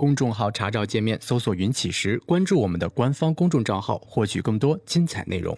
[0.00, 5.54] 公众号查找界面搜索“云起时”，关注我们的官方公众账号，获取更多精彩内容。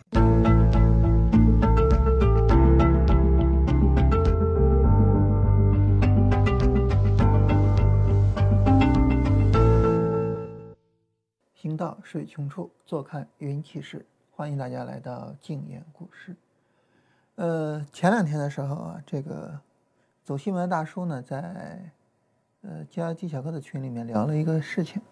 [11.54, 14.04] 行到水穷处，坐看云起时。
[14.32, 16.34] 欢迎大家来到静言故事。
[17.36, 19.61] 呃，前两天的时候啊，这个
[20.24, 21.93] 走新闻的大叔呢，在
[22.62, 25.02] 呃加技巧课的群里面聊了一个事情。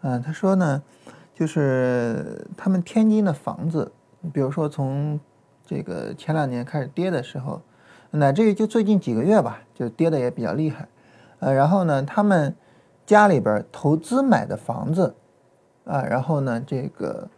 [0.00, 0.82] 嗯、他说呢，
[1.34, 3.92] 就是他们天津的房子，
[4.32, 5.18] 比如说从
[5.64, 7.60] 这个前两年开始跌的时候，
[8.10, 10.88] 乃至于就最近几个月吧，就跌的也比较厉害。
[11.40, 12.54] 呃，然后呢，他们
[13.04, 15.14] 家里边投资买的房子。
[15.84, 17.28] 啊，然后呢，这个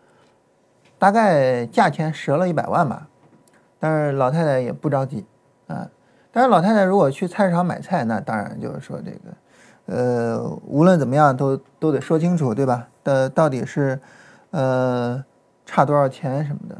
[0.98, 3.06] 大概价钱折了一百万吧，
[3.78, 5.26] 但是老太太也不着急
[5.66, 5.90] 啊。
[6.32, 9.36] 但是老太太如果去菜市场买菜，那当然就是说这个，
[9.88, 12.88] 呃，无论怎么样都都得说清楚，对吧？
[13.02, 13.98] 的到底是
[14.50, 15.24] 呃
[15.64, 16.76] 差多少钱什么的。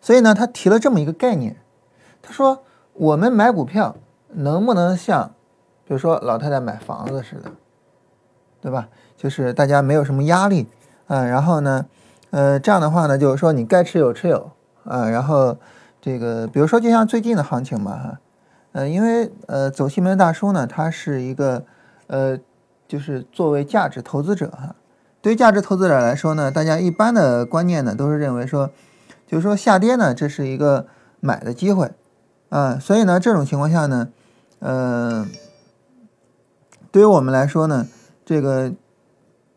[0.00, 1.56] 所以呢，他提了这么一个概念，
[2.20, 3.94] 他说我们买股票
[4.28, 5.32] 能不能像，
[5.86, 7.52] 比如说老太太买房子似的，
[8.60, 8.88] 对吧？
[9.16, 10.66] 就是大家没有什么压力，
[11.06, 11.86] 啊，然后呢，
[12.30, 14.50] 呃，这样的话呢，就是说你该持有持有，
[14.82, 15.56] 啊，然后
[16.00, 18.18] 这个比如说就像最近的行情嘛，哈，
[18.72, 21.64] 呃，因为呃走西门大叔呢，他是一个
[22.06, 22.38] 呃，
[22.86, 24.76] 就是作为价值投资者哈，
[25.20, 28.70] 对于价值投资者来说呢，大家一般的观念呢都是认为说，
[29.26, 30.86] 就是说下跌呢这是一个
[31.20, 31.90] 买的机会，
[32.48, 34.08] 啊，所以呢这种情况下呢，
[34.60, 35.26] 呃，
[36.90, 37.86] 对于我们来说呢，
[38.24, 38.72] 这个。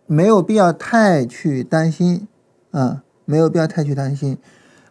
[0.09, 2.29] 没有必要太去担心，
[2.71, 4.37] 啊，没有必要太去担心，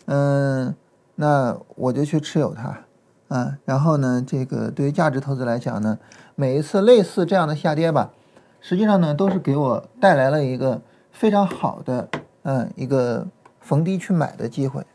[0.04, 0.74] 嗯，
[1.14, 2.80] 那我就去持有它，
[3.28, 5.98] 啊，然后呢，这个对于价值投资来讲呢，
[6.34, 8.12] 每一次类似这样的下跌吧，
[8.60, 12.08] 实际上呢，都是给我带来了一个非常好的，
[12.42, 13.26] 嗯，一个
[13.60, 14.86] 逢低去买的机会，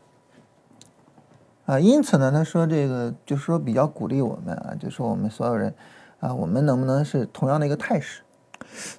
[1.66, 5.74] 啊，因此呢，他说这个就是说比较鼓励我们啊，就说我们所有人，
[6.20, 8.22] 啊，我们能不能是同样的一个态势？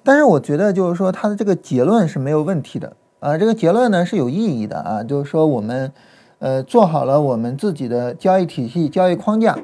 [0.04, 5.92] 但是我觉得，就是说他的这个结论是没有问题的啊，这个结论呢是有意义的啊，就是说我们，
[6.38, 9.56] 呃，做好了我们自己的交易体系、交易框架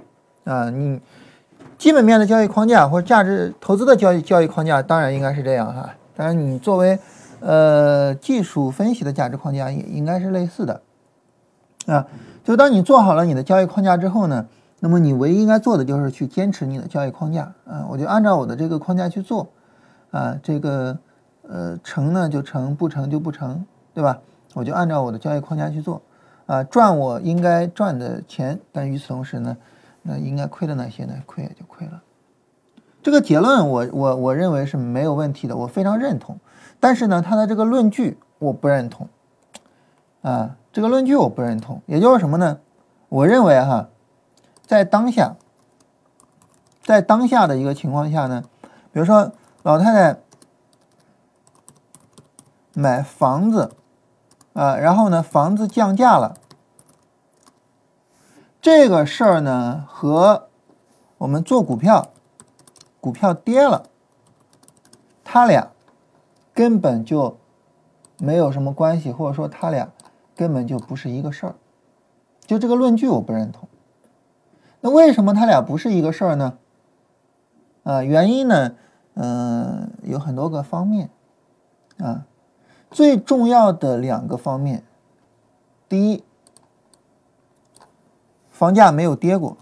[0.44, 1.00] 啊，你
[1.76, 5.90] 基本面的交易框架或者价值投资的交易交易框架，当然应该是这样哈。
[6.16, 6.98] 当然，你作为
[7.40, 10.80] 呃技术分析的价值框架也应该是类似的
[11.86, 12.06] 啊。
[12.44, 14.46] 就当你做好了你的交易框架之后呢，
[14.80, 19.48] 那么你唯一应该做的就是去坚持你的交易框架啊，我就按照我的这个框架去做。
[20.10, 20.98] 啊，这个，
[21.48, 23.64] 呃，成呢就成，不成就不成，
[23.94, 24.18] 对吧？
[24.54, 26.02] 我就按照我的交易框架去做，
[26.50, 29.56] 啊，赚我应该赚的钱，但与此同时呢，
[30.02, 32.02] 那应该亏的那些呢，亏也就亏了。
[33.02, 36.40] 这个结论我我我认为是没有问题的，我非常认同。
[36.80, 39.08] 但是呢，他的这个论据我不认同，
[40.22, 41.80] 啊，这个论据我不认同。
[41.86, 42.58] 也就是什么呢？
[43.08, 43.88] 我认为哈，
[44.66, 45.36] 在当下，
[46.82, 48.42] 在当下的一个情况下呢，
[48.92, 49.32] 比如说。
[49.62, 50.18] 老太太
[52.72, 53.72] 买房子
[54.52, 56.36] 啊，然后呢，房子降价了。
[58.60, 60.48] 这个事儿呢，和
[61.18, 62.08] 我们做股票，
[63.00, 63.84] 股票跌了，
[65.24, 65.70] 他俩
[66.52, 67.38] 根本就
[68.18, 69.90] 没有什么关系，或者说他俩
[70.36, 71.54] 根本就不是一个事儿。
[72.46, 73.68] 就这个论据我不认同。
[74.80, 76.58] 那为什么他俩不是一个事儿呢？
[77.84, 78.72] 啊，原因呢？
[79.14, 81.10] 嗯，有很多个方面，
[81.98, 82.24] 啊，
[82.90, 84.82] 最重要的两个方面，
[85.88, 86.24] 第一，
[88.50, 89.56] 房价没有跌过，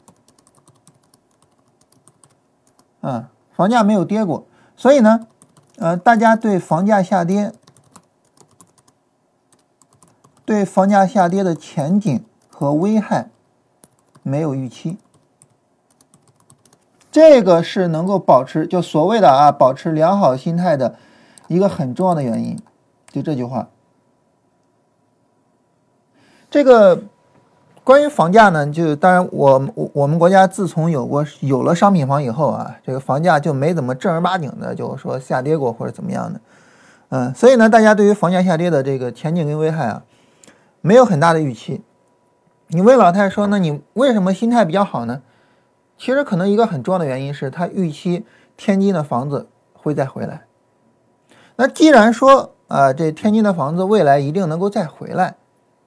[3.01, 4.47] 啊，房价没有跌过，
[4.77, 5.27] 所以呢，
[5.77, 7.53] 呃，大家对房价下跌，
[10.45, 13.29] 对房价下跌的前景和危害
[14.23, 14.97] 没有预期。
[17.11, 20.97] 这个是能够保持，就所谓的啊，保持良好心态的
[21.49, 22.61] 一个很重要的原因，
[23.11, 23.69] 就这句话。
[26.51, 27.03] 这个
[27.85, 36.41] 关于房价呢，就当然我我我们国家自从有过有了商品房以后啊，这个房价就没怎么正儿八经的，就是说下跌过或者怎么样的，
[37.11, 40.03] 嗯，所以呢，大家对于房价下跌的这个前景跟危害啊，
[40.81, 41.83] 没有很大的预期。
[42.69, 45.23] 你问老太说，那你为什么心态比较好呢？
[45.99, 48.25] 其实可能一个很重要的原因是他预期
[48.57, 50.45] 天津的房子会再回来。
[51.57, 55.37] 那既然说啊，这天津的房子未来一定能够再回来，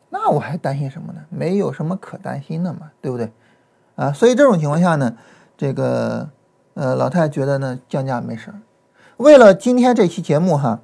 [0.09, 1.21] 那我还担心什么呢？
[1.29, 3.31] 没有什么可担心的嘛，对不对？
[3.95, 5.15] 啊，所以这种情况下呢，
[5.55, 6.27] 这个
[6.73, 8.57] 呃老太觉得呢降价没事儿。
[9.17, 10.79] 为了今天这期节目哈，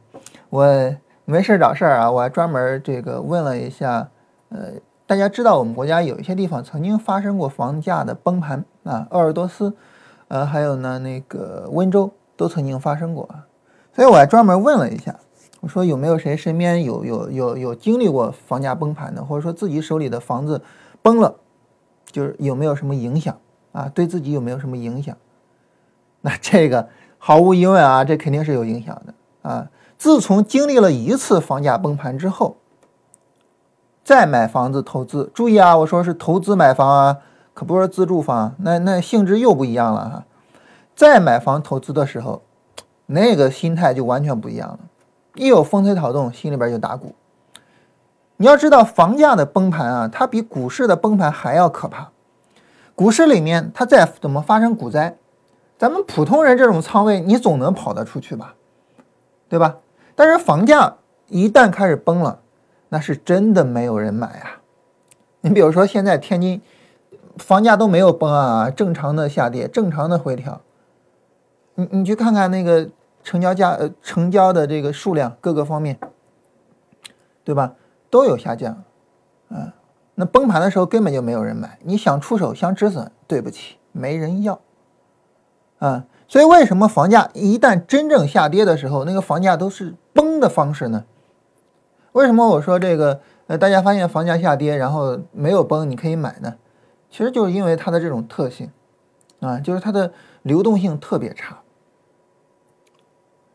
[0.50, 0.96] 我
[1.26, 4.10] 没事找事儿啊，我还专门这个问了一下，
[4.50, 4.74] 呃，
[5.08, 9.76] 大家知道我们国家有一些地方曾经发生过房价的崩盘啊，鄂尔多斯，
[10.28, 13.48] 呃，还有呢那个温州都曾经发生过啊，
[13.96, 15.16] 所以我还专门问了一下，
[15.60, 20.62] 我说有没有谁身边有有有有经历过房价崩盘的，或者说自己手里的房子
[21.02, 21.36] 崩了，
[22.12, 23.38] 就是有没有什么影响
[23.72, 23.90] 啊？
[23.94, 25.18] 对自己有没有什么影响？
[26.22, 29.70] 那这个毫无疑问啊，这肯定是有影响的啊。
[29.98, 32.58] 自从经历了一次房价崩盘之后，
[34.04, 37.18] 再买房子投资，注意啊，我说是投资买房啊，
[37.54, 40.26] 可不是自住房，那那性质又不一样了哈。
[40.96, 42.44] 再买房投资的时候，
[43.08, 44.80] 那个心态就完全不一样了。
[45.38, 47.16] 一有风吹草动，心里边就打鼓。
[48.38, 52.10] 你要知道，房价的崩盘啊，它比股市的崩盘还要可怕。
[52.94, 55.18] 股市里面，它再怎么发生股灾？
[55.78, 58.56] 咱们普通人这种仓位，你总能跑得出去吧，
[59.48, 59.78] 对吧？
[60.16, 60.96] 但是房价
[61.28, 62.40] 一旦开始崩了，
[62.90, 64.62] 那是真的没有人买啊。
[65.42, 66.60] 你比如说现在天津
[67.38, 70.62] 房价都没有崩啊，正常的下跌，正常的回调。
[71.76, 72.90] 你你去看看那个
[73.28, 76.00] 成交价，呃，成交的这个数量各个方面，
[77.44, 77.74] 对吧？
[78.10, 78.86] 都有下降，
[79.50, 79.74] 啊，
[80.16, 84.62] 那崩盘的时候根本就没有人买，你想出手想止损，对不起，没人要。
[85.80, 91.04] 啊，所以为什么房价一旦真正下跌的时候，那个房价都是崩的方式呢？
[92.14, 93.20] 为什么我说这个？
[93.48, 96.56] 呃，大家发现房价下跌，然后没有崩，你可以买呢？
[97.12, 98.72] 其实就是因为它的这种特性，
[99.42, 100.14] 啊，就是它的
[100.44, 101.58] 流动性特别差。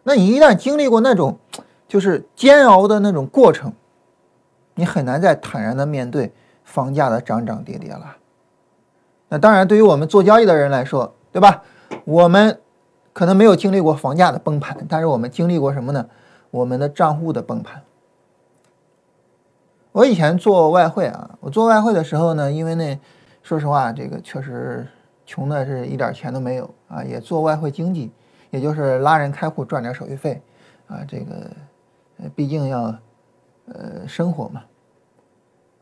[0.03, 1.39] 那你一旦经历过那种
[1.89, 3.73] 就是煎熬的那种过程，
[4.75, 6.33] 你很难再坦然的面对
[6.65, 8.17] 房价的涨涨跌跌了。
[9.29, 11.63] 那当然，对于我们做交易的人来说，对吧？
[12.05, 12.61] 我们
[13.13, 16.07] 可能没有经历过房价的崩盘，但是我们经历过什么呢？
[16.51, 17.83] 我们的账户的崩盘。
[19.93, 22.99] 我以前做外汇啊，我做外汇的时候呢，因为那
[23.43, 24.87] 说实话，这个确实
[25.25, 28.11] 穷的是一点钱都没有啊，也做外汇经济，
[28.53, 30.41] 也就是拉人开户赚点手续费
[30.87, 31.51] 啊，这个，
[32.37, 32.95] 毕竟要
[33.67, 34.63] 呃生活嘛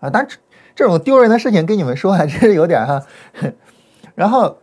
[0.00, 0.38] 啊，但这
[0.74, 3.02] 这种丢人的事情跟你们说还真是有点哈，
[4.16, 4.56] 然后。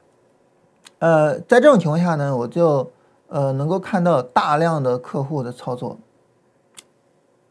[0.99, 2.91] 呃，在这种情况下呢，我就
[3.27, 5.95] 呃能够看到大量的客户的操作。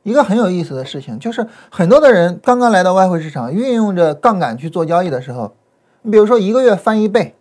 [0.03, 5.55] 一个很有意思的事情就是，很多的人刚刚来到外汇市场，运用着杠杆去做交易的时候，
[6.03, 7.37] 你比如说一个月翻一倍，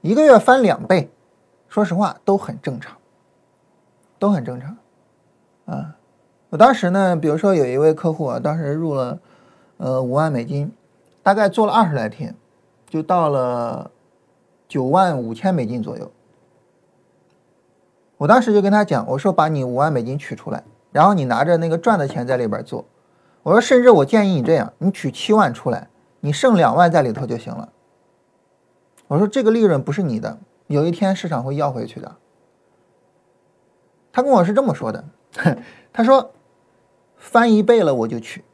[0.00, 1.08] 一个月翻两倍，
[1.74, 2.96] 说实话都很正常，
[4.20, 4.76] 都很正常。
[5.66, 5.96] 啊，
[6.50, 9.18] 我当时呢，比如说有一位客户啊，当时入了
[9.78, 10.70] 呃五万美金，
[11.20, 12.32] 大概做了二十来天，
[12.88, 13.90] 就到了。
[14.68, 16.10] 九万五千美金左右，
[18.18, 20.62] 我当时就跟他讲，我说把你五万美金取出来，
[20.92, 22.84] 然后你拿着那个赚的钱在里边做。
[23.42, 25.88] 我说甚至我建议你这样，你取七万出来，
[26.20, 27.68] 你剩两万在里头就行了。
[29.08, 32.16] 我说这个利润不是你的，有一天市场会要回去的。
[34.12, 35.04] 他跟我是这么说的，
[35.92, 36.30] 他说
[37.16, 38.44] 翻一倍了我就取，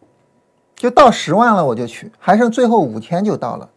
[0.75, 3.69] 就到十万了我就取，还剩最后五千就到了。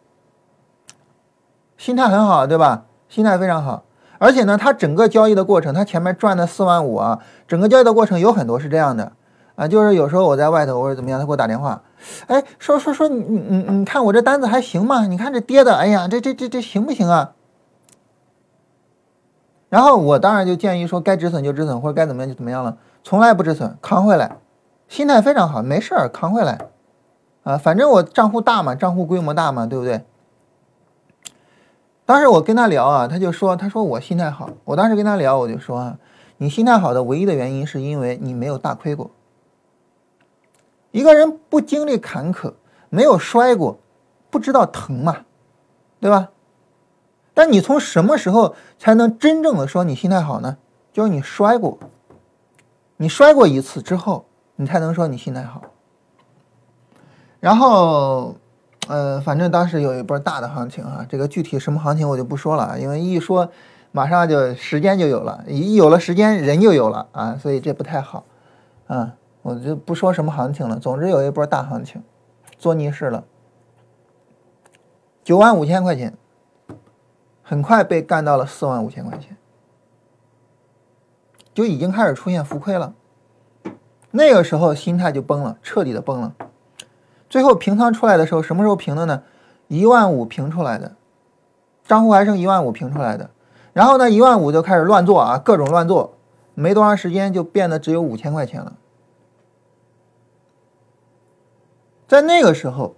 [1.77, 2.85] 心态很好，对吧？
[3.09, 3.83] 心态非常好，
[4.17, 9.11] 而且呢，他整个交易的过程，他前面赚的四万五啊，整个交易的过程有很多是这样的
[9.55, 11.83] 啊，就是有时候我在外头或者怎么样，他给我打电话，
[12.27, 15.05] 哎，说说说你你你看我这单子还行吗？
[15.05, 17.33] 你看这跌的，哎呀，这这这这行不行啊？
[19.73, 24.37] 然后我当然就建议说，该止损就止损，或者该怎么样就怎么样了，从来不止损，扛回来，
[24.87, 26.67] 心态非常好，没事儿，扛回来，
[27.41, 30.05] 啊，反正我账户大嘛，账户规模大嘛，对不对？
[32.05, 35.97] 当时我跟他聊啊，他就说：“他说我心态好。”我当时跟他聊，我就说：“啊，
[36.37, 39.09] 你心态好的唯一的原因是因为你没有大亏过。
[40.91, 42.53] 一个人不经历坎坷，
[42.89, 43.79] 没有摔过，
[44.29, 45.21] 不知道疼嘛，
[45.99, 46.29] 对吧？
[47.33, 50.57] 但你从什么时候才能真正的说你心态好呢？
[50.91, 51.77] 就是你摔过，
[52.97, 54.25] 你摔过一次之后，
[54.55, 55.61] 你才能说你心态好。
[57.39, 58.35] 然后。”
[58.89, 63.49] 呃，反正当时有一波大的行情啊，这个具体什么行情我就不说了，因为一说
[63.93, 68.25] 马上就时间就有了，一有了时间人就有了啊，所以这不太好
[68.87, 70.77] 啊，我就不说什么行情了。
[70.77, 72.03] 总之有一波大行情，
[72.57, 73.23] 做逆势了，
[75.23, 76.13] 九万五千块钱，
[77.43, 79.37] 很快被干到了四万五千块钱，
[81.53, 82.95] 就已经开始出现浮亏了，
[84.11, 86.33] 那个时候心态就崩了，彻底的崩了。
[87.29, 89.23] 最后平仓出来的时候，什么时候平的呢？
[89.67, 90.95] 一万五平出来的，
[91.83, 93.29] 账户还剩一万五平出来的。
[93.73, 96.13] 然后呢，一万五就开始乱做啊，各种乱做，
[96.53, 98.77] 没多长时间就变得只有五千块钱了。
[102.07, 102.95] 在那个时候，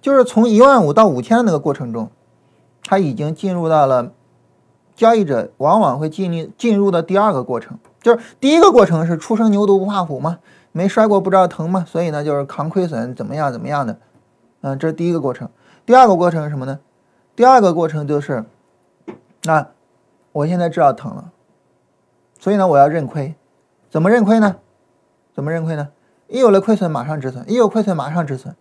[0.00, 2.08] 就是从一万五到五千的那个过程中，
[2.84, 4.12] 它已经进入到了
[4.94, 10.38] 交易者往往会进入进入的第二个过程，就是第一个过程是初生牛犊不怕虎嘛，
[10.72, 13.96] 没摔过不知道疼嘛，所以呢就是扛亏损怎么样怎么样的，
[14.60, 15.48] 嗯，这是第一个过程。
[15.86, 16.78] 第二个过程是什么呢？
[17.34, 18.44] 第二个过程就是，
[19.44, 19.66] 那
[20.32, 21.32] 我现在知道疼了，
[22.38, 23.34] 所以呢我要认亏，
[23.90, 24.56] 怎么认亏呢？
[25.34, 25.88] 怎么认亏呢？
[26.28, 28.54] 一有了亏损马上止损，一有亏损马上止损，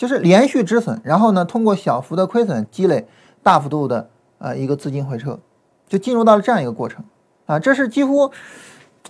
[0.00, 3.06] 就是连续止损，然后呢通过小幅的亏损积累
[3.42, 5.38] 大幅度的呃一个资金回撤，
[5.90, 7.04] 就进入到了这样一个过程
[7.44, 8.32] 啊，这是几乎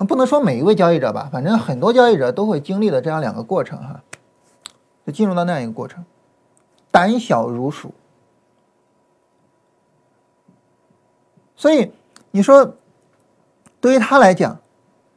[0.09, 4.03] 不能说每一位交易者吧，反正很多交易者都会经历的这样两个过程哈，
[5.07, 6.05] 就进入到那样一个过程。
[6.91, 7.95] 胆小如鼠，
[11.55, 11.93] 所以
[12.33, 12.75] 你说，
[13.81, 14.59] 对于他来讲，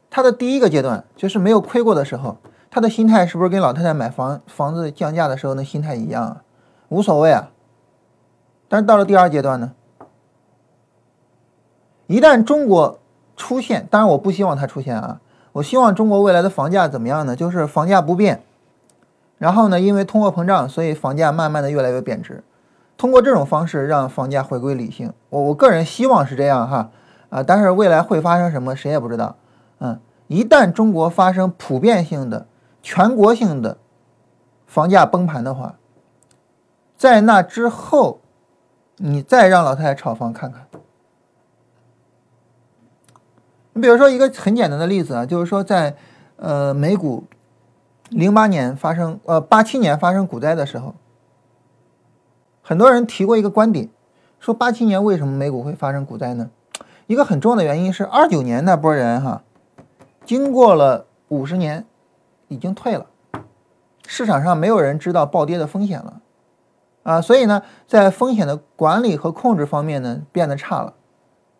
[0.08, 2.36] 他的第一个阶段就是没有亏过的时候，
[2.74, 6.42] 他的心态是不是跟老太太买房房子降价的时候那心态一样啊？
[6.88, 7.50] 无所谓啊。
[8.68, 9.70] 但是到了第二阶段呢，
[12.08, 12.98] 一旦中国
[13.36, 15.20] 出现，当然我不希望它出现啊，
[15.52, 17.36] 我希望中国未来的房价怎么样呢？
[17.36, 18.42] 就是房价不变。
[19.38, 22.42] 然后呢，因为通货膨胀，所以房价慢慢的越来越贬值。
[22.96, 26.90] 通过这种方式让房价回归理性，我我个人希望是这样哈
[27.30, 29.36] 啊，但是未来会发生什么，谁也不知道。
[29.78, 32.48] 嗯，一旦中国发生普遍性的、
[32.84, 33.78] 全国性的
[34.66, 35.76] 房价崩盘的话，
[36.96, 38.20] 在那之后，
[38.98, 40.68] 你再让老太太炒房看看。
[43.72, 45.96] 你比如说一个很简单的例子啊，就是说在
[46.36, 47.24] 呃美股。
[48.10, 50.94] 零八年发生，呃，八七年发生股灾的时候，
[52.62, 53.88] 很多人提过一个观点，
[54.38, 56.50] 说八七年为什么美股会发生股灾呢？
[57.06, 59.42] 一个很重要的原因是二九年那波人哈，
[60.24, 61.86] 经过了五十年，
[62.48, 63.06] 已经退了，
[64.06, 66.20] 市场上没有人知道暴跌的风险了，
[67.02, 70.94] 啊，所以呢，在风险的管理和控制方面呢变得差了，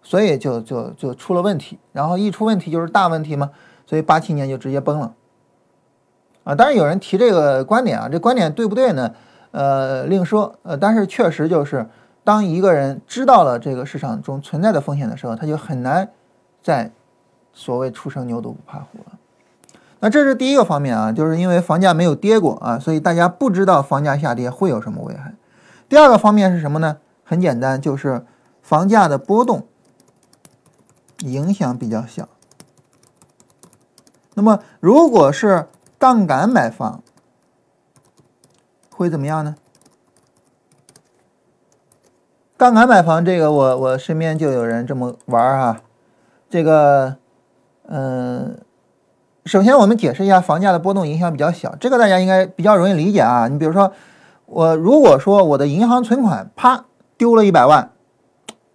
[0.03, 3.51] 所以就就就出了问题，然后一出问题就是大问题嘛，
[3.87, 5.15] 所以八七年就直接崩了。
[6.45, 9.15] 啊，当然有人提这个观点啊，这观点对不对呢？
[9.53, 10.55] 呃，另说。
[10.63, 11.89] 呃，但是确实就是，
[12.23, 16.07] 当一个人知道了这个市场中存在的风险的时候，他就很难
[16.61, 16.91] 再
[17.55, 19.19] 所谓初生牛犊不怕虎了。
[20.05, 25.33] 那这是第一个方面啊，就是因为房价没有跌过啊，所以大家不知道房价下跌会有什么危害。
[25.89, 26.99] 第二个方面是什么呢？
[27.25, 28.27] 很简单，就是
[28.61, 29.67] 房价的波动
[31.21, 32.29] 影响比较小。
[34.35, 35.69] 那么如果是
[35.99, 37.03] 杠杆买房
[38.91, 39.57] 会怎么样呢？
[42.59, 45.81] 杠杆买房这个，我我身边就有人这么玩儿哈。
[46.51, 47.17] 这个，
[47.87, 48.61] 嗯，
[49.45, 53.47] 首先我们解释一下房价的波动影响比较小，这个大家应该比较容易理解啊。
[53.47, 53.93] 你比如说，
[54.47, 56.87] 我如果说我的银行存款啪
[57.19, 57.91] 丢了一百万，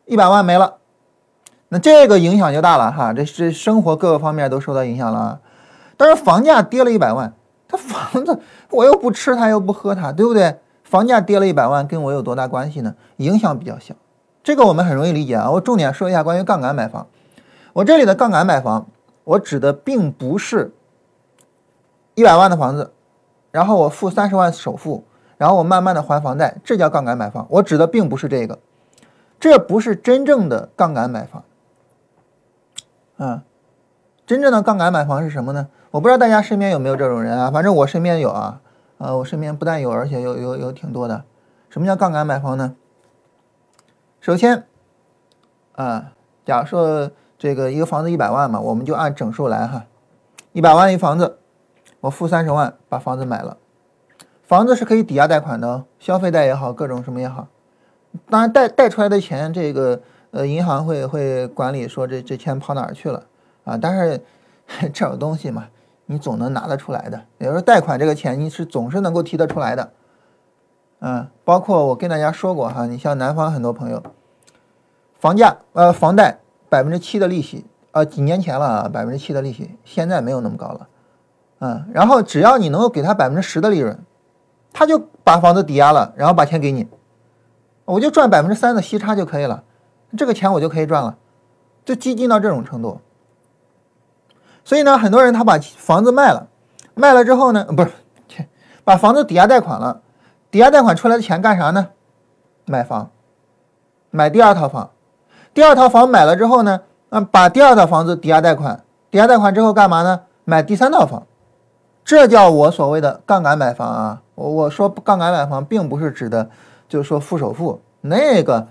[0.06, 0.76] 一百万没了，
[1.70, 5.40] 那这个影响就大了哈，这这生活各个方面都受到影响了。
[5.98, 7.34] 但是房价跌了一百万，
[7.68, 10.60] 他房子我又不吃它又不喝它，对不对？
[10.84, 12.94] 房价跌了一百万，跟我有多大关系呢？
[13.18, 13.96] 影响比较小，
[14.44, 15.50] 这个我们很容易理解啊。
[15.50, 17.08] 我重点说一下关于杠杆买房。
[17.74, 18.88] 我这里的杠杆买房，
[19.24, 20.74] 我指的并不是
[22.16, 22.92] 一百万的房子，
[23.52, 25.04] 然后我付三十万首付，
[25.38, 27.48] 然后我慢慢的还房贷，这叫杠杆买房。
[27.50, 28.60] 我指的并不是这个，
[29.40, 31.44] 这不是真正的杠杆买房。
[33.18, 33.44] 啊，
[34.26, 35.68] 真正的杠杆买房是什么呢？
[35.92, 37.52] 我不知道大家身边有没有这种人啊？
[37.52, 38.62] 反正我身边有啊，
[38.98, 41.24] 呃，我身边不但有，而且有有有挺多的。
[41.70, 42.76] 什么叫杠杆买房呢？
[44.22, 44.66] 首先，
[45.74, 46.14] 啊，
[46.46, 49.86] 假如说这个一个房子一百万嘛，我们就按整数来哈，
[50.52, 51.40] 一百万一房子，
[52.02, 53.58] 我付三十万把房子买了，
[54.44, 57.48] 房子是可以抵押贷款的，消费贷也好，各种什么也好。
[58.30, 63.24] 当然贷贷出来的钱，这个呃银行会会管理说这这钱跑哪儿去了
[63.64, 63.76] 啊？
[63.82, 64.22] 但是
[64.94, 65.66] 这种东西嘛。
[66.12, 69.92] 你总能拿得出来的，也就是说，贷款这个钱你是总是能够提得出来的，
[71.02, 74.02] 嗯，包括我跟大家说过哈，你像南方很多朋友，
[75.20, 80.88] 房价呃房贷百分之七的利息，呃几年前了啊，百分之七的利息，现在没有那么高了，
[81.60, 84.00] 嗯，然后只要你能够给他百分之十的利润，
[84.72, 86.88] 他就把房子抵押了，然后把钱给你，
[87.86, 89.64] 我就赚百分之三的息差就可以了，
[90.16, 91.18] 这个钱我就可以赚了，
[91.84, 93.02] 就激进到这种程度。
[94.64, 96.48] 所以呢，很多人他把房子卖了，
[96.94, 97.92] 卖了之后呢，不是，
[98.84, 100.02] 把房子抵押贷款了，
[100.52, 101.90] 抵押贷款出来的钱干啥呢？
[102.66, 103.10] 买房，
[104.12, 104.92] 买第二套房，
[105.60, 110.22] 第二套房买了之后呢，那把第二套房子抵押贷款，抵押贷款之后干嘛呢？
[110.46, 111.28] 买第三套房，
[112.06, 114.22] 这叫我所谓的杠杆买房啊。
[114.36, 116.50] 我我说杠杆买房，并不是指的，
[116.88, 118.70] 就是说付首付，那个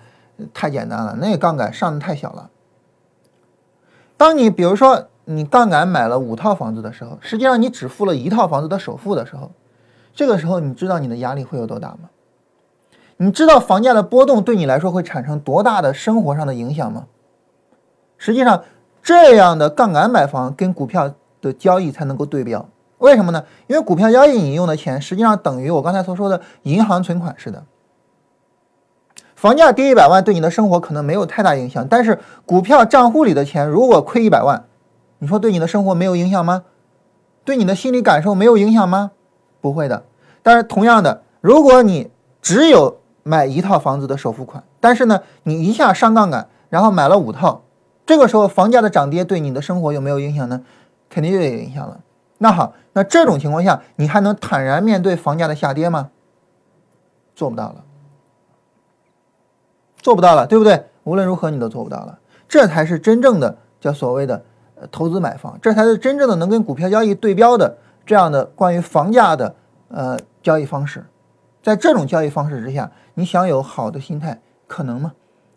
[0.54, 2.48] 太简单了，那个杠杆上的太小了。
[4.16, 9.50] 当你比如说你杠杆买了五套房子的时候，实际上你只付了一套房子的首付的时候，
[10.14, 12.08] 这个时候你知道你的压力会有多大吗？
[13.20, 17.06] 你知道房价的波动对你来说会产生多大的生活上的影响吗？
[18.16, 18.62] 实际上，
[19.02, 22.68] 这样的杠杆买房跟股票的交易才能够对标。
[22.98, 23.44] 为什么呢？
[23.66, 27.64] 因为股票交易你用的钱，实际上等于我刚才所说的银行存款似的。
[29.34, 34.64] 房价跌一百万对你的生活可能没有太大影响，但是股票账户里的钱如果亏一百万，
[35.18, 36.64] 你说对你的生活没有影响吗？
[37.44, 39.12] 对你的心理感受没有影响吗？
[39.60, 40.04] 不会的。
[40.42, 42.10] 但是同样的，如果你
[42.42, 47.62] 只有买一套房子的首付款，但是呢，你一下上杠杆，然后买了五套，
[48.06, 50.62] 这个时候房价的涨跌对你的生活有没有影响呢？
[51.10, 52.00] 肯定就有影响了。
[52.38, 56.08] 那好，那这种情况下，你还能坦然面对房价的下跌吗？
[57.34, 57.84] 做不到了。
[60.00, 60.86] 做不到了，对不对？
[61.04, 62.18] 无论如何你都做不到了，
[62.48, 64.42] 这才是真正的叫所谓的
[64.80, 69.54] 呃投资买房，这才是真正的能跟股票交易对标的这样的关于房价的
[69.88, 71.04] 呃交易方式。
[71.68, 75.12] 在这种交易方式之下，你想有好的心态，可能吗？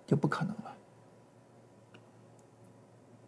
[0.06, 0.74] 就不可能了。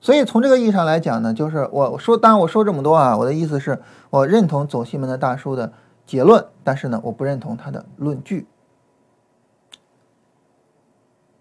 [0.01, 5.71] 所以从这个意义上来讲呢，就是我说，当然我说这么多啊，我的意思是我认同走西门的大叔的
[6.05, 8.47] 结论，但是呢，我不认同他的论据。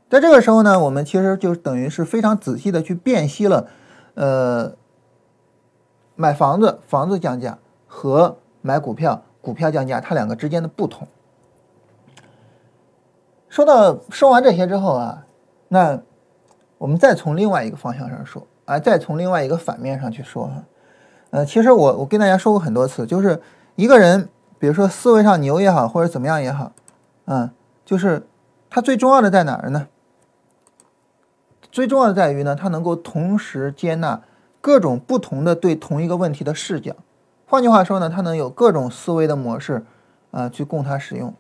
[0.09, 3.67] 在这个时候呢，我们其实就等于是非常仔细的去辨析了，
[4.15, 4.77] 呃，
[6.15, 7.59] 买房子房子降价
[7.89, 11.09] 和买股票股票降价它两个之间的不同。
[13.53, 15.27] 说到说完这些之后啊，
[15.69, 16.01] 那
[16.79, 20.65] 我们再从另外一个方向上说，啊，再从另外一个反面上去说哈，
[21.33, 23.43] 呃，其实我我跟大家说过很多次，就是
[23.75, 24.27] 一个人，
[24.59, 26.73] 比如说思维上牛也好，或者怎么样也好，
[27.27, 27.51] 嗯，
[27.85, 28.27] 就是
[28.71, 29.87] 他最重要的在哪儿呢？
[31.71, 34.23] 最重要的在于呢，他能够同时接纳
[34.63, 36.97] 各种不同的对同一个问题的视角。
[37.47, 39.85] 换句话说呢，他能有各种思维的模式，
[40.31, 41.35] 啊，去供他使用。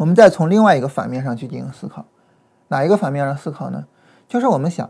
[0.00, 2.06] 我们再从另外一个反面上去进行思考，
[2.68, 3.84] 哪一个反面上思考呢？
[4.26, 4.88] 就是我们想，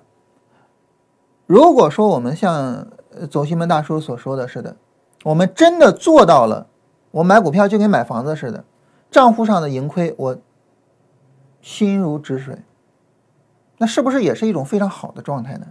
[1.46, 2.86] 如果说我们像
[3.28, 4.76] 走西门大叔所说的似的，
[5.24, 6.68] 我们真的做到了，
[7.10, 8.62] 我买股票就跟买房子似的，
[9.10, 10.36] 账户上的盈亏我
[11.60, 12.62] 心如止水。
[13.78, 15.66] 那是不是也是一种非常好的状态呢？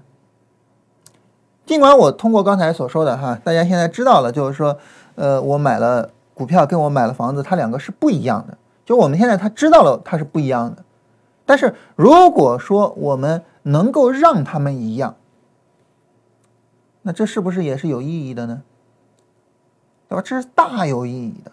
[1.66, 4.78] 尽管我通过刚才所说的哈，大家现在知道了，就是说，
[5.16, 8.58] 呃，我买了股票跟我买了房子，它两个是不一样的。
[8.90, 10.84] 就我们现在他知道了它是不一样的，
[11.46, 15.16] 但是如果说我们能够让他们一样，
[17.04, 18.64] 那这是不是也是有意义的呢？
[20.08, 20.24] 对吧？
[20.26, 21.52] 这是大有意义的。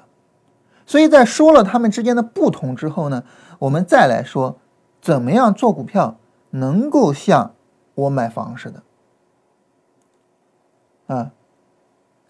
[0.87, 3.23] 所以在说了他们之间的不同之后呢，
[3.59, 4.57] 我们再来说
[5.03, 6.17] 怎么样做股票。
[6.51, 7.55] 能够像
[7.95, 8.83] 我买房似的，
[11.15, 11.33] 啊，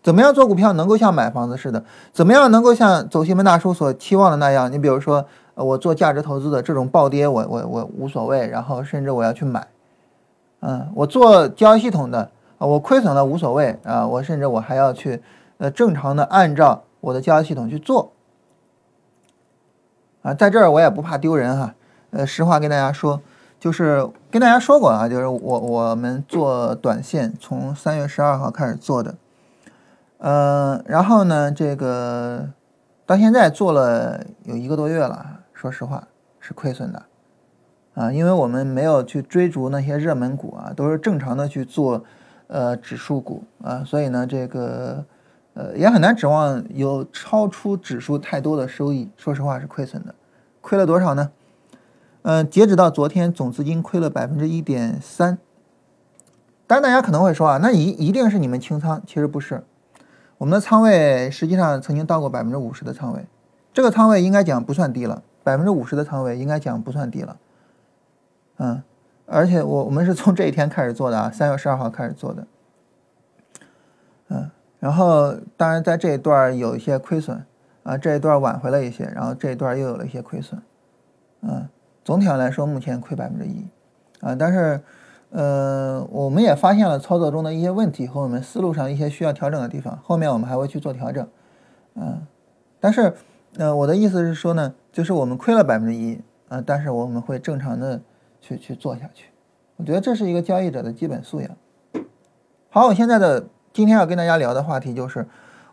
[0.06, 1.82] 怎么样做股票能够像买房子似的？
[2.12, 4.70] 怎么样能够像走西门大叔所期望的那样？
[4.70, 9.66] 你比如说，我做价值投资的这种暴跌，我我我无所谓，然后甚至我要去买，
[10.60, 15.20] 嗯，我做交易系统的，我亏损了无所谓啊，我甚至我还要去
[15.58, 18.12] 呃正常的按照我的交易系统去做，
[20.22, 21.74] 啊，在这儿我也不怕丢人哈，
[22.10, 23.20] 呃，实话跟大家说。
[23.58, 29.16] 就是跟大家说过啊，就是我我们做短线从三月十二号开始做的，
[30.18, 32.48] 嗯，然后呢，这个
[33.04, 36.08] 到现在做了有一个多月了，说实话
[36.40, 37.02] 是亏损的，
[37.94, 42.02] 啊，因为我们没有去追逐那些热门股啊，都是正常的去做
[42.46, 45.04] 呃指数股啊，所以呢，这个
[45.52, 50.14] 呃也很难指望有超出指数太多的收益，说实话是亏损的，
[50.62, 51.30] 亏了多少呢？
[52.22, 55.38] 嗯，截止到昨天，总资金亏了百分之一点三。
[56.66, 59.62] 当然，大家可能会说啊，那一一定是你们清仓，其实不是。
[60.38, 63.26] 我们的仓位实际上曾经到过百分之五十的仓位，
[63.72, 67.36] 这个仓位应该讲不算低了，百分之五十的仓位应该讲不算低了。
[68.58, 68.82] 嗯，
[69.26, 72.46] 而且我我们是从这一天开始做的啊，三月十二号开始做的。
[74.28, 77.44] 嗯，然后当然在这一段有一些亏损
[77.82, 80.60] 啊，这一段挽回了一些，然后这一段又有了一些亏损，
[81.42, 81.68] 嗯。
[82.04, 83.66] 总体上来说，目前亏百分之一，
[84.20, 84.80] 啊，但是，
[85.30, 91.26] 呃，我们也发现了操作中的一些问题和我们思路上一些需要调整的地方，后面我们还会去做调整，
[91.94, 92.26] 嗯，
[92.80, 93.12] 但是，
[93.56, 98.00] 呃，我的意思是说呢，就是我们亏了百分之一，啊，但是我们会正常的
[98.40, 99.30] 去去做下去，
[99.76, 101.50] 我觉得这是一个交易者的基本素养。
[102.70, 105.26] 好，我现在的今天要跟大家聊的话题就是，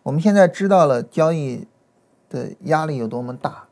[0.04, 1.68] 我们现在知道了交易
[2.30, 3.66] 的压力有多么大。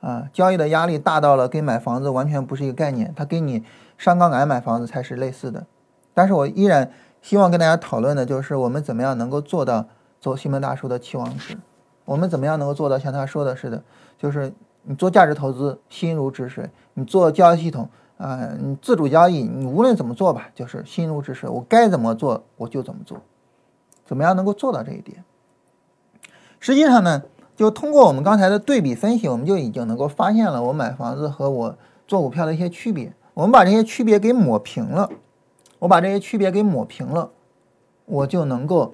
[0.00, 3.64] 啊，交易的压力大到了跟买房子完全不是一个概念，它跟你
[3.98, 5.66] 上杠杆买房子才是类似的。
[6.14, 9.84] 但是我依然希望跟大家讨论的就是我们怎么样能够做到
[10.18, 11.58] 走西门大叔的期望值，
[12.06, 13.82] 我们怎么样能够做到像他说的似的，
[14.16, 14.50] 就是
[14.84, 23.20] 你做价值投资心如止水，你做交易系统啊，你自主交易，你无论怎么做吧，就是心如止水，我该怎么做我就怎么做，
[24.06, 25.22] 怎么样能够做到这一点？
[26.60, 27.22] 实际上呢？
[27.56, 33.12] 就通过我们刚才的对比分析，我们就已经能够发现了我买房子和我做股票的一些区别。
[33.38, 35.08] 我们把这些区别给抹平了，
[35.78, 37.30] 我把这些区别给抹平了，
[38.04, 38.92] 我就能够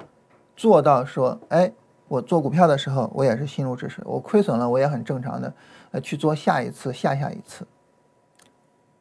[0.54, 1.72] 做到说，哎，
[2.08, 5.54] 我做股票的时候，我也是心如止水，我亏损了，我也很正常的
[5.92, 7.66] 呃去做下一次、下下一次。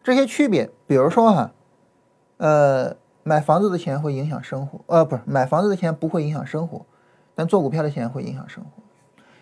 [0.02, 1.52] 这些区别，比如说哈，
[2.38, 6.86] 呃，买房子的钱会影响生活，呃，不是买房子的钱不会影响生活，
[7.36, 8.82] 但做股票的钱会影响生活。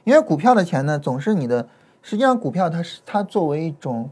[0.03, 1.69] 因为股票的钱呢，总是你的。
[2.01, 4.09] 实际上，股票它是它作为一种，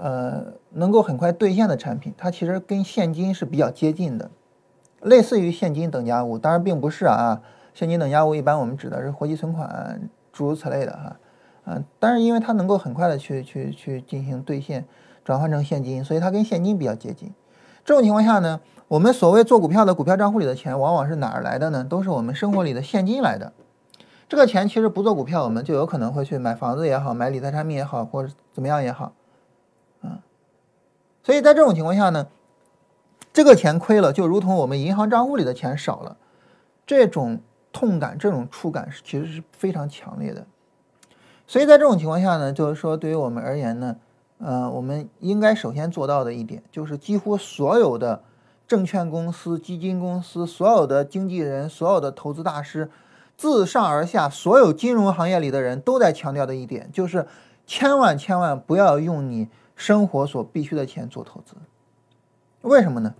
[0.00, 4.30] 呃，能够很快兑现的产品，它其实跟现金是比较接近的，
[5.02, 6.38] 类似于现金等价物。
[6.38, 7.42] 当然，并不是啊，
[7.74, 11.16] 现金等价物一般我们指的是活期存款，诸如此类的哈。
[11.64, 14.84] 嗯，但是因为它能够很快的去去去进行兑现，
[15.24, 17.34] 转换成现金，所以它跟现金比较接近。
[17.84, 21.82] 这种情况下呢，我们所谓做股票的股票账户里的钱，往往是哪儿来的呢？
[21.82, 23.52] 都是我们生活里的现金来的。
[24.28, 29.12] 这个钱其实不做股票，我们就有可能会去买房子也好，买理财产品也好，或者怎么样也好，
[31.28, 32.26] 所以在这种情况下呢，
[33.34, 36.16] 这个钱亏了，就如同我们银行账户里的钱少了，
[36.86, 40.46] 这种痛感、这种触感其实是非常强烈的。
[41.46, 43.96] 所以在这种情况下呢，就是说对于我们而言呢，
[44.38, 48.22] 呃，我们应该首先做到的一点，就是几乎所有的
[48.66, 52.90] 证券公司、基金公司、所有的经纪人、所有的投资大师。
[53.36, 57.26] 自上而下，所有金融行业里的人都在强调的一点，就是
[57.66, 61.54] 千万千万不要用你生活所必须的钱做投资。
[62.62, 63.14] 为什么呢？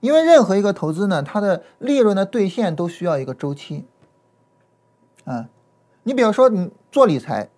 [0.00, 3.84] 因为任何一个投资呢，它的利润的兑现都需要一个周期。
[5.24, 5.50] 啊，
[6.04, 7.50] 你比如说你做理财，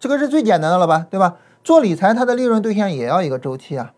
[0.00, 1.36] 这个是最简单的了吧，对吧？
[1.62, 3.94] 做理财，它的利润兑现也要一个周期啊。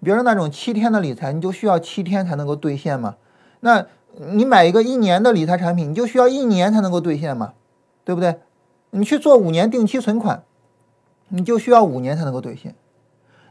[0.00, 3.16] 比如说那种七天的理财，你就需要七天才能够兑现嘛。
[3.60, 7.54] 那你买一个一年的理财产品，你就需要一年才能够兑现嘛，
[8.04, 8.38] 对不对？
[8.90, 10.44] 你去做五年定期存款，
[11.28, 12.74] 你就需要五年才能够兑现。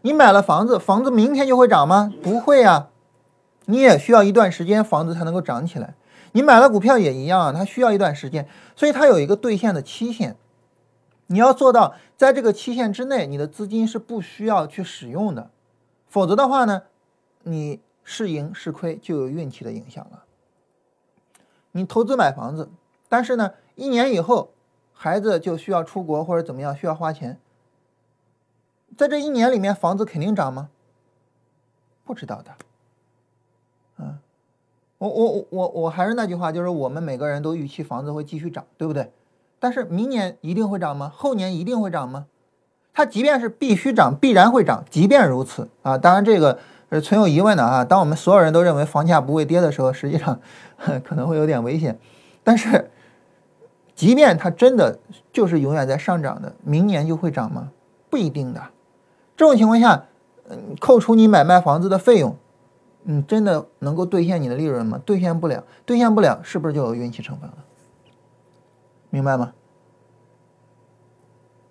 [0.05, 2.13] 你买了房子，房子明天就会涨吗？
[2.21, 2.89] 不会啊，
[3.65, 5.95] 你也需要一段时间房子才能够涨起来。
[6.33, 10.35] 你买了股票也一样啊，它需要一段时间，所以它有一个兑现的期限。
[11.25, 15.49] 你要做到在这个期限之内，你的资金是不需要去使用的，
[16.07, 16.83] 否则的话呢，
[17.41, 20.25] 你是赢是亏就有运气的影响了。
[21.71, 22.69] 你投资买房子，
[23.09, 24.51] 但是呢，一年以后
[24.93, 27.39] 孩子就需要出国或者怎么样，需要花钱。
[28.97, 30.69] 在这一年里面，房子肯定涨吗？
[32.03, 32.51] 不知道的。
[33.99, 34.17] 嗯，
[34.97, 39.11] 我我我我我还是那句话，就是我们每个人都预期房子会继续涨，对不对？
[39.59, 41.11] 但是明年一定会涨吗？
[41.15, 42.25] 后年一定会涨吗？
[42.93, 44.85] 它即便是必须涨，必然会涨。
[44.89, 46.59] 即便如此啊，当然这个。
[46.91, 47.83] 是存有疑问的啊！
[47.83, 50.39] 当我们所有人都认为房价不会跌的时候，实际上
[51.03, 51.99] 可能会有点危险。
[52.41, 52.89] 但是，
[53.95, 54.97] 即便它真的
[55.33, 57.69] 就是永远在上涨的，明年就会涨吗？
[58.09, 58.61] 不一定的。
[59.37, 60.05] 这种情况下，
[60.49, 62.35] 嗯，扣除你买卖房子的费用，
[63.03, 64.99] 你真的能够兑现你的利润吗？
[65.05, 67.57] 兑现不了，兑现不了，是不是就有运气成分了？
[69.09, 69.53] 明白吗？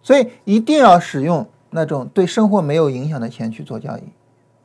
[0.03, 4.03] 所以一定要使用那种对生活没有影响的钱去做交易，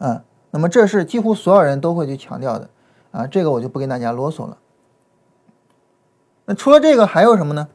[0.03, 0.23] 啊。
[0.51, 2.69] 那么这是几乎所有人都会去强调的，
[3.11, 4.57] 啊，这个我就不跟大家啰嗦了。
[6.45, 7.69] 那除了这个还有什么呢？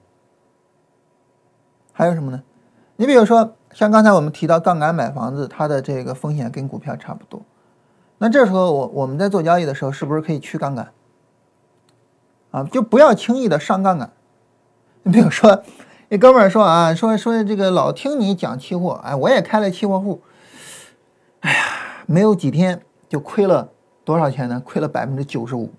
[1.92, 2.42] 还有什么呢？
[2.96, 7.42] 你比如说，像刚才我们提到杠杆买房子，它的这个风险跟股票差不多。
[8.16, 10.92] 那这时候我我们在做交易的时候，是不是可以去杠杆？
[12.52, 14.10] 啊，就不要轻易的上杠杆。
[15.02, 15.62] 你 比如说，
[16.08, 20.22] 那哥们儿说啊，说说这个老听你讲期货，哎，我也开了期货户，
[21.40, 21.58] 哎呀。
[22.06, 23.66] 没有几天就亏了
[24.04, 24.60] 多少钱呢？
[24.62, 25.72] 亏了百分之九十五。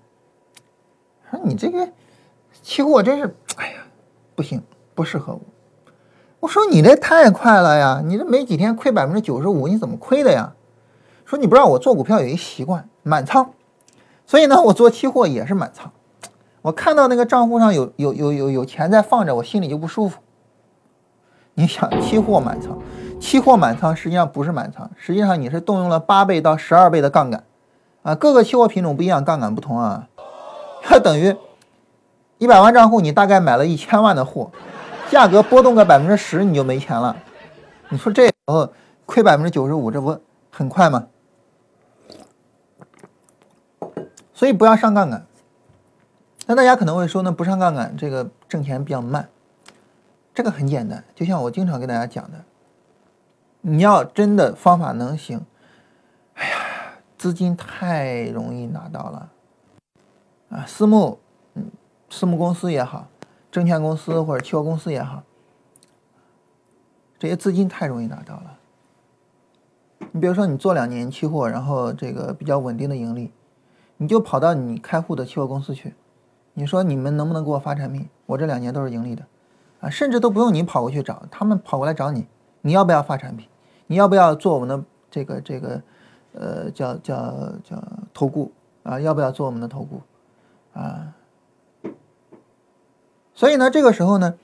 [1.30, 1.88] 说你这个
[2.62, 3.74] 期货真是，哎呀，
[4.34, 4.60] 不行，
[4.92, 5.40] 不适合我。
[6.40, 8.02] 我说你这太快了呀！
[8.04, 10.52] 你这没几天亏百分之九十五，你怎么亏的呀？
[11.24, 13.50] 说你不知道我做股票有一习惯，满仓，
[14.26, 15.90] 所以呢，我做期货也是满仓。
[16.62, 20.20] 我看到那个账户上有有有有有钱在放着，我心里就不舒服。
[21.54, 22.78] 你想期货满仓，
[23.18, 27.42] 期货满仓实际上不是满仓，实际上你是动用了八倍到十二倍的杠杆，
[28.02, 30.06] 啊，各个期货品种不一样，杠杆不同啊，
[30.82, 31.34] 它等于
[32.38, 34.50] 一百万账户你大概买了一千万的货，
[35.10, 37.16] 价格波动个百分之十你就没钱了，
[37.88, 38.72] 你说这时候
[39.04, 41.06] 亏百分之九十五，这不很快吗？
[44.34, 45.26] 所以不要上杠杆。
[46.46, 49.28] 那大家可能会说，那不上杠杆，这个挣钱比较慢。
[50.34, 52.44] 这个很简单，就像我经常跟大家讲的，
[53.62, 55.40] 你要真的方法能行，
[56.34, 56.56] 哎呀，
[57.16, 59.30] 资金太容易拿到了
[60.50, 60.64] 啊！
[60.66, 61.18] 私募，
[61.54, 61.70] 嗯，
[62.10, 63.08] 私募公司也好，
[63.56, 65.22] 证券公司或者期货公司也好，
[67.18, 68.58] 这些资金太容易拿到了。
[70.12, 73.32] 你比如说，你做两年期货，然后这个比较稳定的盈利，
[73.96, 75.94] 你就跑到你开户的期货公司去，
[76.52, 78.06] 你说你们能不能给我发产品？
[78.26, 79.24] 我这两年都是盈利的。
[79.80, 82.26] 啊，甚至都不用你跑过去找，他们跑过来找你，
[82.60, 83.48] 你要不要发产品？
[83.86, 85.82] 你要不要做我们的这个这个，
[86.34, 89.00] 呃，叫叫叫投顾啊？
[89.00, 90.02] 要不要做我们的投顾
[90.78, 91.14] 啊？
[93.36, 94.34] 所以呢，这个时候呢，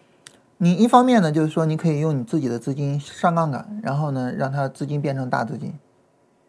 [0.58, 5.72] 你一方面呢，就是说你可以用你自己的资金上杠杆，然后呢，让它资金变成大资金；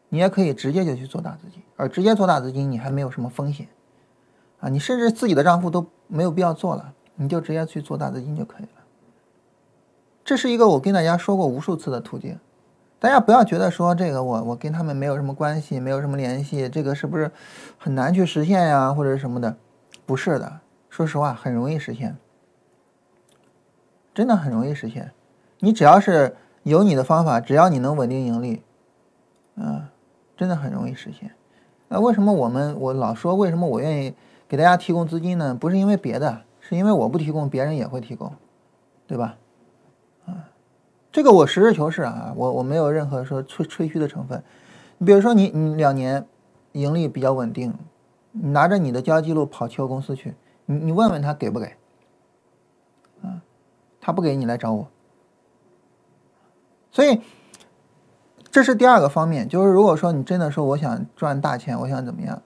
[0.10, 3.67] 你也可以直接就去做大资金，而直接做大资金，你还没有什么风险
[4.60, 6.93] 啊，你甚至自己的账户都没有必要做了。
[7.15, 8.82] 你就直接去做大资金就可以了。
[10.25, 12.39] 这是一个我跟大家说过无数次的途径，
[12.99, 17.32] 大家不要觉得说这个我我跟他们没有什么关系，没有什么联系，这个是不是
[17.77, 19.56] 很难去实现呀，或者什么的？
[20.08, 22.17] 不是的，说实话很容易实现，
[24.13, 25.12] 真的很容易实现。
[25.60, 28.62] 你只要是有你的方法，只要你能稳定盈利，
[29.56, 29.88] 嗯，
[30.36, 31.32] 真的很容易实现。
[31.88, 34.13] 那为什么我们我老说为什么我愿意
[34.47, 35.54] 给大家提供资金呢？
[35.54, 36.41] 不是因为别的。
[36.65, 38.32] 是因为我不提供，别人也会提供，
[39.06, 39.36] 对吧？
[40.26, 40.47] 啊，
[41.12, 44.41] 这个我实事求是啊，我我没有任何说吹吹嘘的成分。
[44.97, 46.26] 你比如说，你你两年
[46.71, 47.73] 盈利比较稳定，
[48.32, 51.73] 你拿着你的交易记录跑期货公司去，你你问问他给不给？
[54.04, 54.88] 他不给你来找我。
[56.92, 57.22] 所以
[58.52, 62.42] 这是第二个方面，就是如果说你真的说我想赚大钱，我想怎么样，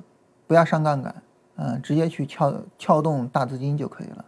[0.45, 1.15] 不要上杠杆。
[1.59, 4.25] 嗯，直接去撬撬动大资金就可以了，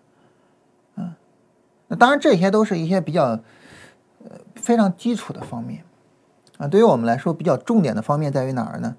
[0.96, 1.14] 嗯，
[1.88, 3.40] 那当然这些都是一些比较
[4.24, 5.84] 呃非常基础的方面，
[6.58, 8.96] 啊，对于我们来说比较重点的方面在于哪儿呢？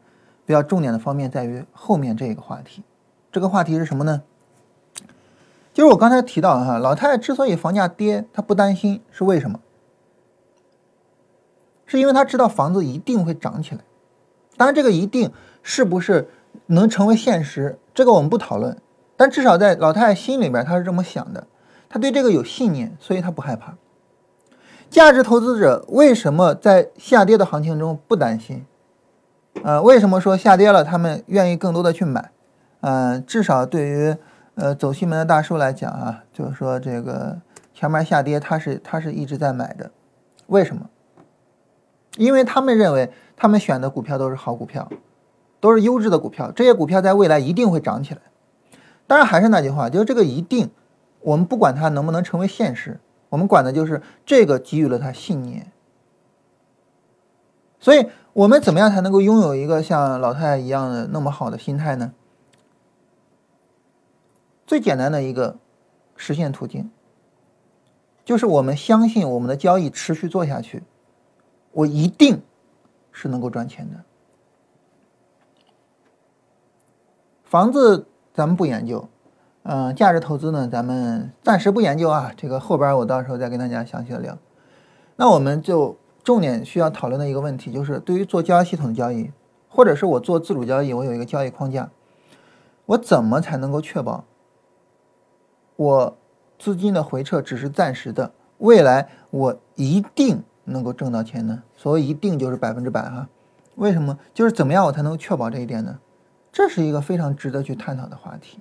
[0.47, 2.85] 比较重点的方面在于后面这个话题，
[3.33, 4.23] 这个话题是什么呢？
[5.73, 9.61] 就是我刚才提到哈，老太太之所以房价跌，她不担心是为什么？
[11.87, 13.81] 是因为她知道房子一定会涨起来，
[14.57, 16.29] 当然这个一定是不是？
[16.67, 18.77] 能成为现实，这个我们不讨论，
[19.17, 21.47] 但至少在老太太心里边，她是这么想的，
[21.89, 23.77] 她对这个有信念，所以她不害怕。
[24.89, 28.67] 价值投资者为什么在下跌的行情中不担心？
[29.63, 32.33] 呃，为什么说下跌了，他们愿意更多的去买？
[32.81, 34.17] 呃，至少对于
[34.55, 37.41] 呃走西门的大叔来讲啊，就是说这个
[37.75, 39.91] 前面下跌，他是他是一直在买的，
[40.47, 40.89] 为什么？
[42.17, 44.91] 因为他们认为他们选的股票都是好股票。
[45.63, 48.21] 都是优质的股票，这些股票在未来一定会涨起来。
[49.07, 50.71] 当然，还是那句话，就是这个一定，
[51.21, 55.71] 我们不管它能不能成为现实，我们管的就是这个给予了他信念。
[57.79, 62.13] 所以，我们怎么样才能够拥有一个像老太太一样的那么好的心态呢？
[64.71, 65.57] 最简单的一个
[66.15, 66.93] 实现途径，
[68.25, 70.85] 就是我们相信我们的交易持续做下去，
[71.73, 72.41] 我一定
[73.11, 74.05] 是能够赚钱的。
[77.43, 79.09] 房子咱们不研究，
[79.65, 82.33] 嗯，价值投资呢，咱们暂时不研究啊。
[82.37, 84.39] 这个后边我到时候再跟大家详细的聊。
[85.17, 89.33] 那我们就重点需要讨论的一个问题，就是对于做交易系统的交易，
[89.69, 91.91] 或者是我做自主交易，我有一个交易框架，
[92.87, 94.27] 我怎么才能够确保
[95.81, 96.19] 我
[96.59, 101.63] 资金的回撤只是暂时的，未来我一定能够挣到钱呢？
[101.75, 103.31] 所谓一定就是百分之百哈。
[103.77, 104.19] 为什么？
[104.35, 105.99] 就是怎么样我才能确保这一点呢？
[106.53, 108.59] 这是一个非常值得去探讨的话题。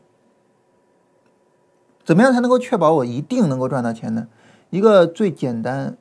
[2.06, 4.30] 怎么样才能够确保我一定能够赚到钱呢？
[4.70, 5.98] 一个最简单、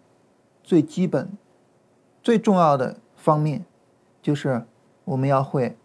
[0.62, 1.36] 最基本、
[2.22, 3.64] 最重要的方面，
[4.22, 4.64] 就是
[5.04, 5.76] 我们要会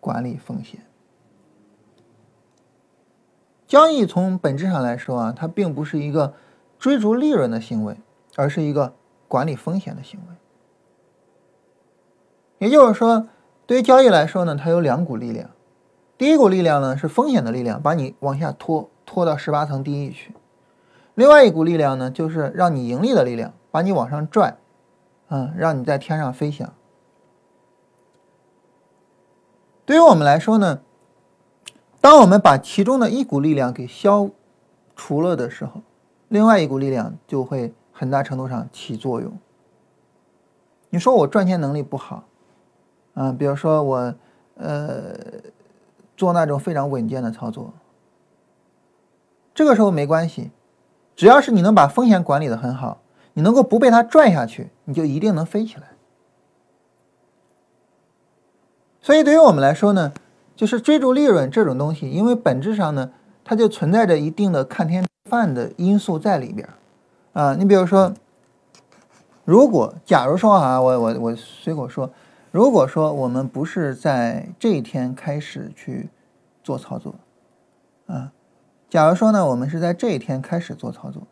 [0.00, 0.80] 管理风险。
[3.66, 6.34] 交易从本质上来说啊，它并不是一个
[6.78, 7.96] 追逐利润的行为，
[8.36, 8.94] 而是一个
[9.28, 10.34] 管理风险的行为。
[12.58, 13.28] 也就是说。
[13.68, 15.50] 对于交易来说呢，它有两股力量。
[16.16, 20.30] 第一股力量呢是风险的力量，把你往下拖，拖到十八层地狱去；
[21.16, 24.56] 另外一股力量呢，就是让你盈利的力量，把你往上拽，
[25.30, 26.72] 嗯，让你在天上飞翔。
[29.84, 30.78] 对于我们来说呢，
[32.06, 34.30] 当我们把其中的一股力量给消
[34.94, 35.82] 除了的时候，
[36.28, 39.36] 另外一股力量就会很大程度上起作用。
[40.88, 42.22] 你说我赚钱能力不好，
[43.14, 44.14] 嗯，比如说我
[44.54, 45.16] 呃
[46.16, 47.74] 做那种非常稳健的操作，
[49.52, 50.52] 这个时候没关系，
[51.16, 53.00] 只要是你能把风险管理的很好，
[53.32, 55.88] 你能够不被它拽下去，你就一定能飞起来。
[59.02, 60.12] 所以，对于我们来说呢，
[60.56, 63.10] 就是追逐利润这种东西，因为本质上呢，
[63.44, 66.66] 它就存在着一定的看天吃饭的因素在里边
[67.34, 67.54] 啊。
[67.54, 68.14] 你比如说，
[69.44, 72.10] 如果假如说啊，我我我随口说，
[72.50, 76.08] 如果说我们不是在这一天开始去
[76.64, 77.14] 做操作
[78.06, 78.32] 啊，
[78.88, 81.22] 假如说呢，我们是在这一天开始做操作，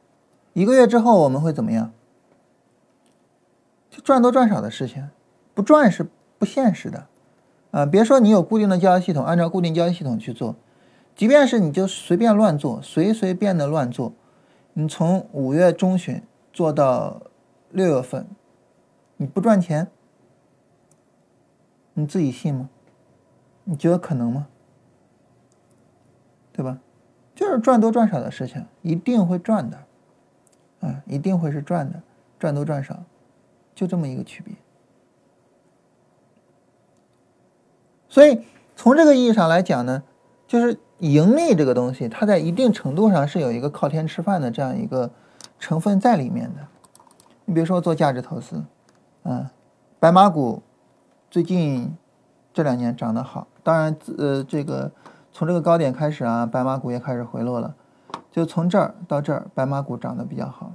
[0.53, 1.91] 一个月之后我们会怎么样？
[3.91, 5.09] 就赚多赚少的事情，
[5.55, 6.07] 不赚是
[6.37, 7.07] 不现实的。
[7.75, 10.55] 啊，别说你有固定的交易系统，按照固定交易系统去做，
[11.17, 14.13] 即便是你就随便乱做，随随便的乱做，
[14.75, 17.21] 你从五月中旬做到
[17.73, 18.29] 六月份，
[19.17, 19.89] 你不赚钱，
[21.95, 22.71] 你自己信吗？
[23.65, 24.47] 你觉得可能吗？
[26.53, 26.79] 对吧？
[27.35, 29.79] 就是赚多赚少的事情，一定会赚的，
[30.79, 32.01] 啊，一定会是赚的，
[32.39, 33.03] 赚多赚少，
[33.75, 34.55] 就这么一个区别。
[38.15, 38.41] 所以
[38.77, 40.05] 从这个意义上来讲呢，
[40.47, 45.11] 就是盈利这个东西，它在一定程度上是有一个靠天吃饭的这样一个
[45.59, 46.61] 成分在里面的。
[47.45, 48.63] 你比如说做价值投资，
[49.25, 49.45] 嗯，
[49.99, 50.63] 白马股
[51.29, 51.93] 最近
[52.53, 54.89] 这两年涨得好，当然呃这个
[55.33, 57.75] 从这个高点开始啊，白马股也开始回落了，
[58.31, 60.71] 就从这儿到这儿，白马股涨得比较好。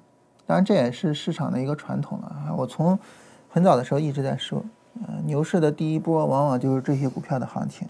[0.45, 2.99] 当然这也是市场的一个传统了啊，我从
[3.47, 4.61] 很早的时候一直在说。
[4.95, 7.87] 呃，牛市的第一波往往就是这些股票的行情。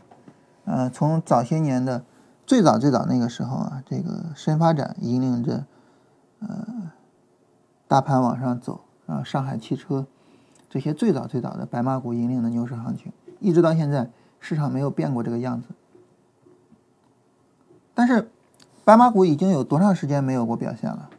[0.65, 2.03] 呃，从早些年的
[2.45, 5.65] 最早最早那个时候啊，这个深发展引领着
[6.39, 6.91] 呃
[7.88, 10.05] 大盘往上走啊，上海汽车
[10.69, 14.09] 这些最早最早的白马股引领的牛市行情，一直到现在
[14.39, 15.69] 市场没有变过这个样子。
[17.95, 18.29] 但是
[18.85, 21.09] 白马股已经有多长时间没有过表现了？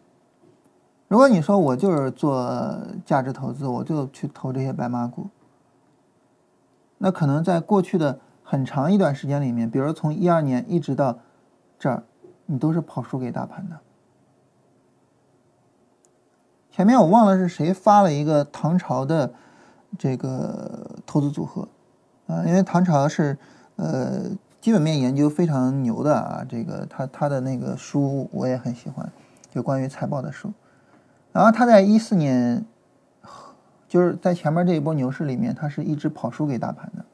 [1.08, 5.28] 如果你说我就是做价值投资，我就去投这些白马股。
[7.02, 11.18] 那可能在过去的很长一段时间里面，比如从一二年一直到
[11.78, 12.02] 这儿，
[12.44, 13.78] 你都是跑输给大盘的。
[16.70, 19.32] 前面我忘了是谁发了一个唐朝的
[19.98, 21.66] 这个投资组合
[22.26, 23.38] 啊，因为唐朝是
[23.76, 24.24] 呃
[24.60, 29.10] 基本面研究非常牛的啊，这个他他的那个书我也很喜欢，
[29.48, 30.52] 就关于财报的书。
[31.32, 32.66] 然后他在一四年。
[33.90, 37.04] 就是在前面这一波牛市里面，它是一直跑输给大盘的，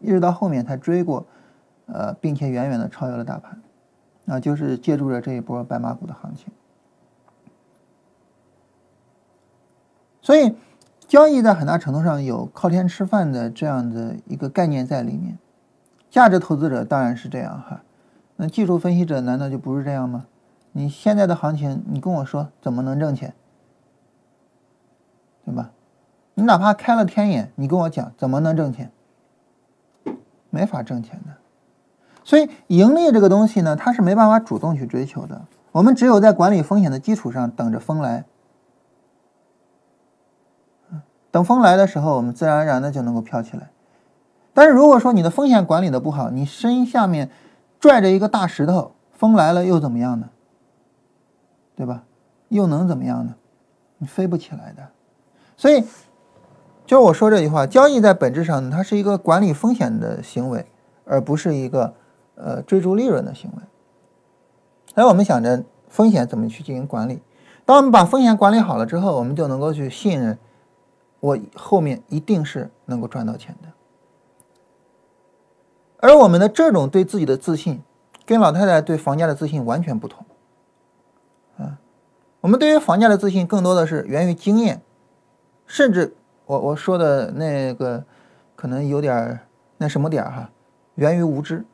[0.00, 1.24] 一直到后面才追过，
[1.86, 3.62] 呃，并且远远的超越了大盘，
[4.26, 6.52] 啊，就是借助着这一波白马股的行情。
[10.20, 10.56] 所以，
[11.06, 15.38] 交易在很大程度上有靠天吃饭的这样的一个概念在里面。
[16.10, 17.80] 价值投资者当然是这样哈，
[18.34, 20.26] 那技术分析者难道就不是这样吗？
[20.72, 23.32] 你现在的行情，你跟我说怎么能挣钱，
[26.34, 28.90] 你哪怕开了天眼，你跟我讲怎么能挣钱？
[30.50, 31.34] 没法挣钱的。
[32.24, 35.42] 所以盈利这个东西呢，它是没办法主动去追求的。
[35.72, 38.24] 我们只有在管理风险的基础上等着风来。
[41.30, 43.70] 等风来的时候，我们自然而然的就能够飘起来。
[44.52, 47.30] 但是如果说你的风险管理的不好，你身下面
[47.78, 50.30] 拽着一个大石头，风来了又怎么样呢？
[51.76, 52.04] 对吧？
[52.48, 53.34] 又能怎么样呢？
[53.98, 54.88] 你飞不起来的。
[55.56, 55.84] 所以。
[56.86, 60.66] 就是我说这句话，交易在本质上，它是一个管理风险的行为，
[61.06, 61.94] 而不是一个
[62.34, 63.62] 呃追逐利润的行为。
[64.94, 67.22] 那我们想着风险怎么去进行管理？
[67.64, 70.38] 当我们把风险管理好了之后，我们就能够去信任
[71.20, 73.68] 我后面一定是能够赚到钱的。
[75.96, 77.82] 而我们的这种对自己的自信，
[78.26, 80.26] 跟老太太对房价的自信完全不同。
[81.56, 81.78] 啊，
[82.42, 84.82] 我们对于房价的自信更多的是源于经验，
[85.66, 86.14] 甚至。
[86.46, 88.04] 我我说的那个
[88.54, 89.40] 可能有点
[89.78, 90.50] 那什么点哈，
[90.94, 91.64] 源于无知。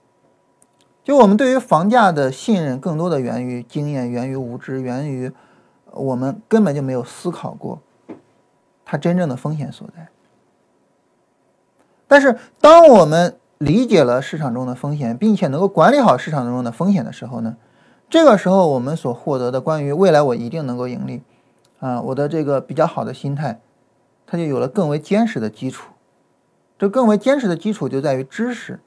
[1.02, 5.32] 就我们对于房价的信任，更多的源于经验，源于无知，源于
[5.90, 7.80] 我们根本就没有思考过
[8.84, 10.08] 它真正的风险所在。
[12.06, 17.56] 但是，当我们理解了市场中的风险，并且能够管理好市场中的风险的时候呢，
[18.08, 21.22] 这个时候我们所获得的关于未来我一定能够盈利
[21.80, 23.60] 啊，我的这个比较好的心态。
[24.30, 25.90] 它就有了更为坚实的基础。
[26.78, 28.78] 这更为坚实的基础就在于知识，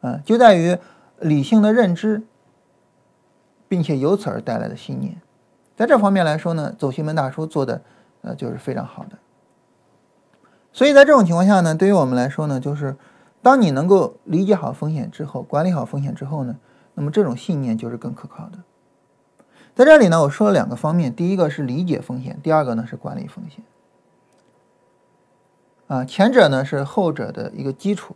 [0.00, 0.78] 啊，就在于
[1.18, 2.22] 理性的认知，
[3.66, 5.20] 并且由此而带来的信念。
[5.76, 7.82] 在这方面来说呢，走西门大叔做的
[8.22, 9.18] 呃就是非常好的。
[10.72, 12.96] 所以在这种情况下呢，对于我们来说呢，就是
[13.42, 16.56] 当你能够理解好风险之后，管理好风险之后呢，
[16.94, 18.58] 那么这种信念就是更可靠的。
[19.74, 23.62] 在这里呢，我说了两个方面，第一个是理解风险，第二个呢是管理风险。
[25.90, 28.14] 啊，前者呢是后者的一个基础，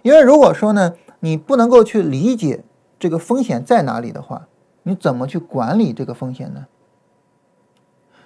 [0.00, 2.64] 因为如果说呢你不能够去理解
[2.98, 4.48] 这个风险在哪里的话，
[4.84, 6.66] 你怎么去管理这个风险呢？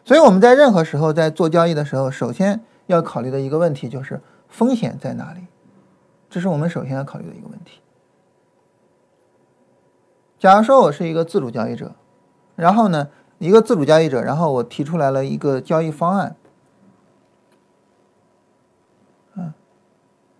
[0.05, 5.40] 所以我们在任何时候在做交易的时候，首先要考虑的一个问题就是风险在哪里，
[6.30, 7.80] 这是我们首先要考虑的一个问题。
[10.38, 11.97] 假如说我是一个自主交易者，
[12.55, 16.36] 然后呢一个自主交易者，然后我提出来了一个交易方案。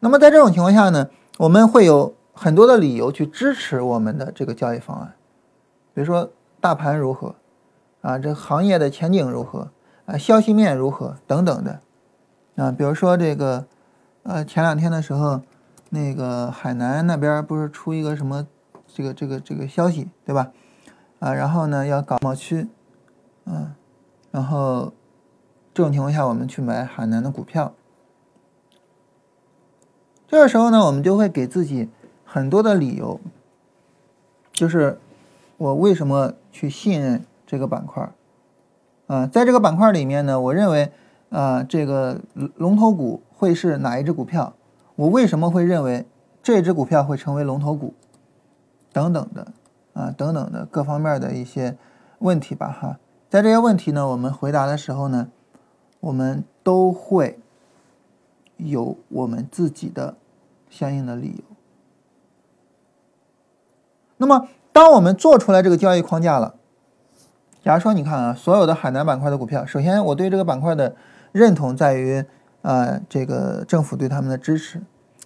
[0.05, 5.15] 那么在这种情况下呢，我们会有很多的理由去支持我们的这个交易方案，
[5.95, 6.31] 比如说
[6.61, 7.35] 大盘如何，
[8.03, 9.71] 啊，这行业的前景如何，
[10.05, 11.81] 啊，消息面如何等等的，
[12.57, 13.65] 啊，比如说这个，
[14.25, 15.41] 呃，前两天的时候，
[15.89, 18.47] 那个海南那边不是出一个什么
[18.87, 20.53] 这个这个这个消息，对吧？
[21.21, 22.69] 啊，然后呢要搞贸区，
[23.47, 23.73] 嗯，
[24.31, 24.93] 然后
[25.73, 27.73] 这种情况下我们去买海南的股票。
[30.35, 31.89] 这个时候呢，我们就会给自己
[32.25, 33.21] 很多的理由，
[34.53, 34.99] 就是
[35.57, 38.11] 我为什么去信任这个板块
[39.07, 39.29] 啊？
[39.29, 40.91] 在这个板块里面呢，我认为
[41.31, 42.21] 啊，这个
[42.57, 44.53] 龙头股会是哪一只股票？
[44.97, 46.05] 我为什么会认为
[46.43, 47.95] 这只股票会成为龙头股？
[48.93, 49.53] 等等的
[49.93, 51.77] 啊，等等的各方面的一些
[52.19, 52.99] 问题吧，哈。
[53.31, 55.29] 在这些问题呢，我们回答的时候呢，
[56.01, 57.39] 我们都会
[58.57, 60.17] 有我们自己的。
[60.75, 61.57] 相应的理由。
[64.17, 66.57] 那么，当我们做出来这个交易框架了，
[67.63, 70.97] 假如说你看啊，所有的海南板块的股票，首先我对这个板块的
[71.31, 72.25] 认同在于，
[72.63, 74.83] 呃，这个政府对他们的支持。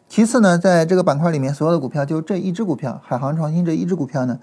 [0.07, 4.39] 其次呢，在这个板块里面，所有的股票就这一只股票，海航创新这一只股票呢，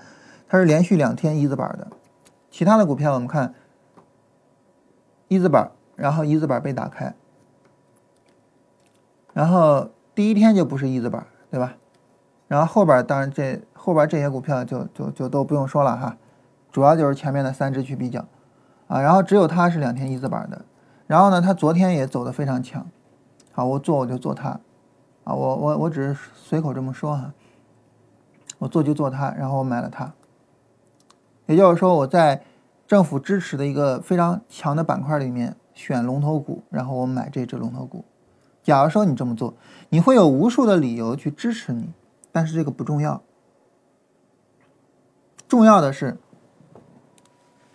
[0.48, 1.88] 它是连续两天一字板的。
[2.50, 3.54] 其他的股票我们看
[5.28, 7.14] 一字板，然后一字板被打开，
[9.34, 9.90] 然后。
[10.16, 11.76] 第一天就不是一字板，对吧？
[12.48, 16.18] 然后后边当然这后边这些股票就就就都不用说了哈，
[16.72, 18.26] 主要就是前面的三只去比较
[18.88, 19.02] 啊。
[19.02, 20.64] 然后只有它是两天一字板的。
[21.06, 22.88] 然后呢，它昨天也走得非常强。
[23.52, 24.60] 好，我做我就做它
[25.24, 27.34] 啊，我我我只是随口这么说哈。
[28.58, 30.14] 我做就做它，然后我买了它。
[31.46, 32.42] 也就是说，我在
[32.88, 38.06] 政府支持的一个非常强的板块里面选龙头股，然后我买这只龙头股。
[38.66, 39.54] 假如说你这么做，
[39.90, 41.94] 你会有无数的理由去支持你，
[42.32, 43.22] 但是这个不重要。
[45.48, 46.18] 重要的是，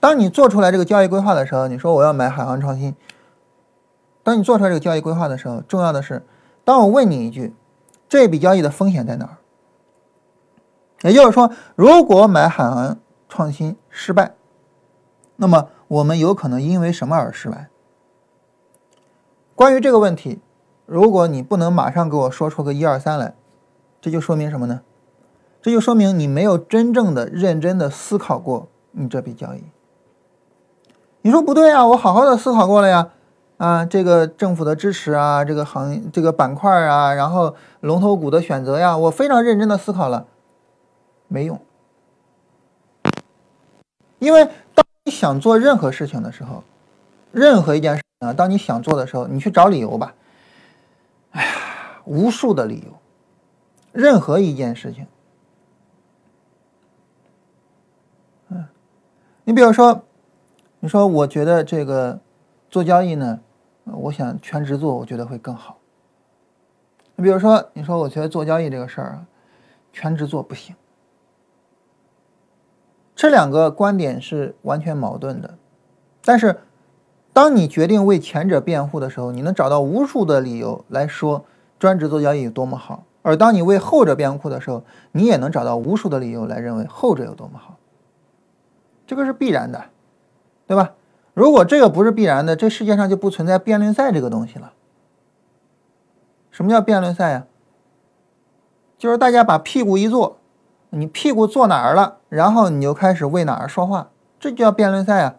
[0.01, 2.97] 当你做出来这个交易规划的时候，你说我要买海航创新。
[4.25, 6.27] 当你做出来这个交易规划的时候，重要的是，
[6.65, 7.55] 当我问你一句，
[8.09, 9.39] 这笔交易的风险在哪儿？
[11.03, 14.35] 也就是说，如果买海航创新失败，
[15.37, 17.69] 那么我们有可能因为什么而失败？
[19.55, 20.41] 关于这个问题。
[20.91, 23.33] 如果你不能马上给我说出个一二三来，
[24.01, 24.81] 这就说明什么呢？
[25.63, 29.63] 这就说明你没有真正的、认真的思考过你这笔交易。
[31.23, 33.11] 你说不对啊，我好好的思考过了呀，
[33.59, 40.27] 啊，这个政府的支持啊，这个行这个板块啊，然后龙头股的选择呀，我非常认真的思考了，
[41.29, 41.61] 没用。
[44.19, 46.65] 因为当你想做任何事情的时候，
[47.31, 50.15] 任何一件事情啊，当你想做的时候，你去找理由吧。
[52.05, 52.93] 无数的理由，
[53.93, 55.07] 任何一件事情，
[58.49, 58.67] 嗯，
[59.45, 60.03] 你比如说，
[60.81, 62.19] 你说我觉得这个
[62.69, 63.41] 做交易呢，
[63.85, 65.79] 我想全职做，我觉得会更好。
[67.17, 69.27] 你比如说，你说我觉得做交易这个事儿啊，
[69.93, 70.75] 全职做不行，
[73.15, 75.59] 这两个观点是完全矛盾的，
[76.23, 76.61] 但是。
[77.33, 81.45] 当你决定为前者辩护的时候，你能找到无数的理由来说
[81.81, 87.79] 专职做交易有多么好；而当你为后者辩护的时候，你也能找到无数的理由来认为后者有多么好。
[89.07, 89.87] 这个是必然的，
[90.69, 90.93] 对吧？
[91.35, 94.73] 如果这个不是必然的，这世界上就不存在辩论赛这个东西了。
[96.51, 97.47] 什么叫辩论赛呀？
[98.99, 100.37] 就是大家把屁股一坐，
[100.91, 105.37] 你屁股坐哪儿了，然后你就开始为哪儿说话，这就叫辩论赛啊。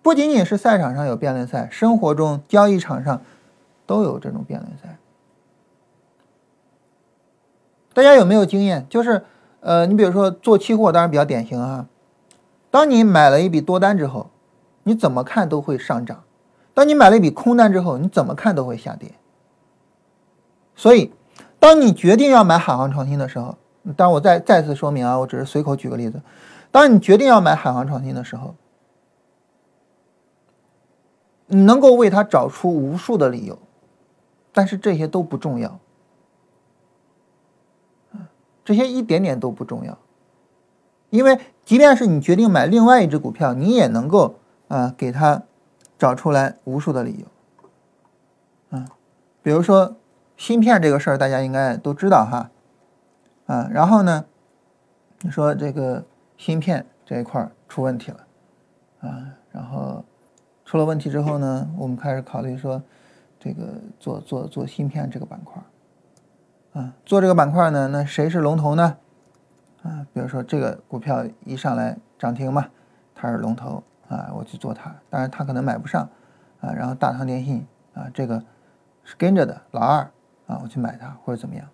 [0.00, 3.20] 不仅仅是赛场上有辩论赛，生活中交易场上
[3.86, 4.98] 都有这种辩论赛。
[7.94, 8.86] 大家有没有经验？
[8.90, 9.24] 就是
[9.60, 11.86] 呃，你比如说做期货，当然比较典型啊。
[12.70, 14.28] 当你买了一笔多单之后，
[14.82, 16.18] 你怎么看都会上涨；
[16.74, 19.12] 当你买了一笔空单之后，你怎么看都会下跌。
[20.74, 21.14] 所以，
[21.58, 23.56] 当你决定要买海航创新的时候，
[23.96, 26.20] 当我再再次说明啊，我只是随口举个例子。
[26.70, 28.54] 当你决定要买海航创新的时候，
[31.46, 33.58] 你能够为它找出无数的理由，
[34.56, 35.78] 但是这些都不重要，
[38.64, 39.98] 这些一点点都不重要，
[41.10, 44.36] 因为即便是你决定买另外一只股票，你也能够
[44.68, 45.42] 啊给它
[45.98, 47.18] 找出来无数的理
[48.70, 48.88] 由，啊，
[49.42, 49.94] 比如说
[50.38, 52.50] 芯片这个事儿，大家应该都知道哈，
[53.44, 54.24] 啊，然后呢，
[55.20, 56.02] 你说这个
[56.38, 58.26] 芯片这一块出问题了，
[59.02, 60.02] 啊，然后。
[60.68, 62.82] 出了问题之后呢，我们开始考虑说，
[63.46, 65.62] 这个做做做芯片这个板块
[66.72, 68.96] 啊，做这个板块呢，那谁是龙头呢？
[69.84, 72.66] 啊，比如说这个股票一上来涨停嘛，
[73.14, 76.10] 它是龙头啊，我去做它，当然它可能买不上
[76.60, 78.42] 啊，然后大唐电信啊，这个
[79.04, 80.10] 是跟着的老二
[80.48, 81.68] 啊，我去买它或者怎么样。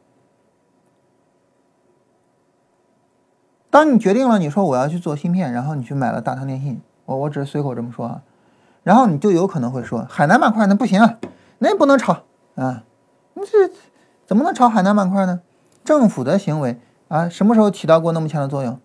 [3.70, 8.22] 当你决定了，你说我要去做芯片，然后你去买了大唐电信，我我只是随口这么说啊。
[8.82, 11.18] 然后你就有可能会说，海南板块那不行啊，
[11.62, 12.24] 那不能炒
[12.56, 12.82] 啊，
[13.34, 13.72] 你这
[14.26, 15.40] 怎么能炒海南板块呢？
[15.84, 18.80] 政府的行为啊，什么时候起到过那么强的作用，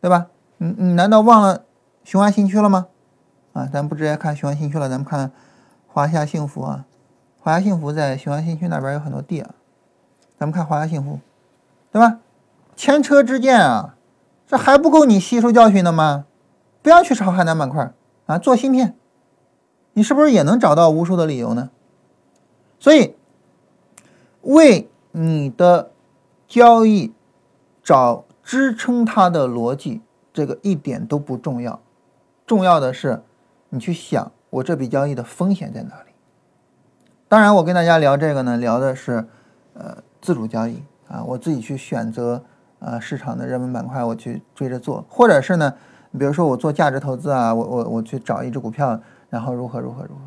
[0.00, 0.28] 对吧？
[0.56, 1.64] 你你难道忘了
[2.02, 2.86] 雄安新区了吗？
[3.52, 5.30] 啊，咱不直接看雄安新区了，咱们看
[5.86, 6.86] 华夏幸福啊，
[7.38, 9.50] 华夏幸福在雄安新区那边有很多地啊，
[10.38, 11.20] 咱们看华夏幸福，
[11.92, 12.20] 对吧？
[12.74, 13.96] 前车之鉴啊，
[14.46, 16.24] 这还不够你吸收教训的吗？
[16.80, 17.92] 不要去炒海南板块
[18.24, 18.96] 啊，做芯片。
[19.92, 21.70] 你是不是也能找到无数的理由呢？
[22.84, 23.14] 所以，
[24.42, 25.90] 为你的
[26.46, 27.14] 交易
[27.82, 30.02] 找支撑它的逻辑，
[30.34, 31.80] 这个一点都不重要。
[32.46, 33.22] 重要的是，
[33.70, 36.10] 你去想我这笔交易的风险在哪里。
[37.26, 39.26] 当然，我跟大家聊这个呢，聊的是
[39.72, 42.44] 呃自主交易啊，我自己去选择
[42.80, 45.72] 呃市场的热门板块，我去追着做，或者是呢，
[46.18, 49.00] 比如说我做价值投资啊，我我我去找一只股票。
[49.30, 50.20] 然后如何如何如何？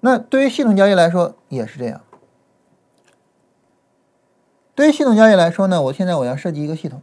[0.00, 2.00] 那对于系统交易来说也是这样。
[4.74, 7.02] 对于系统交易来说呢，我现在我要设计一个系统，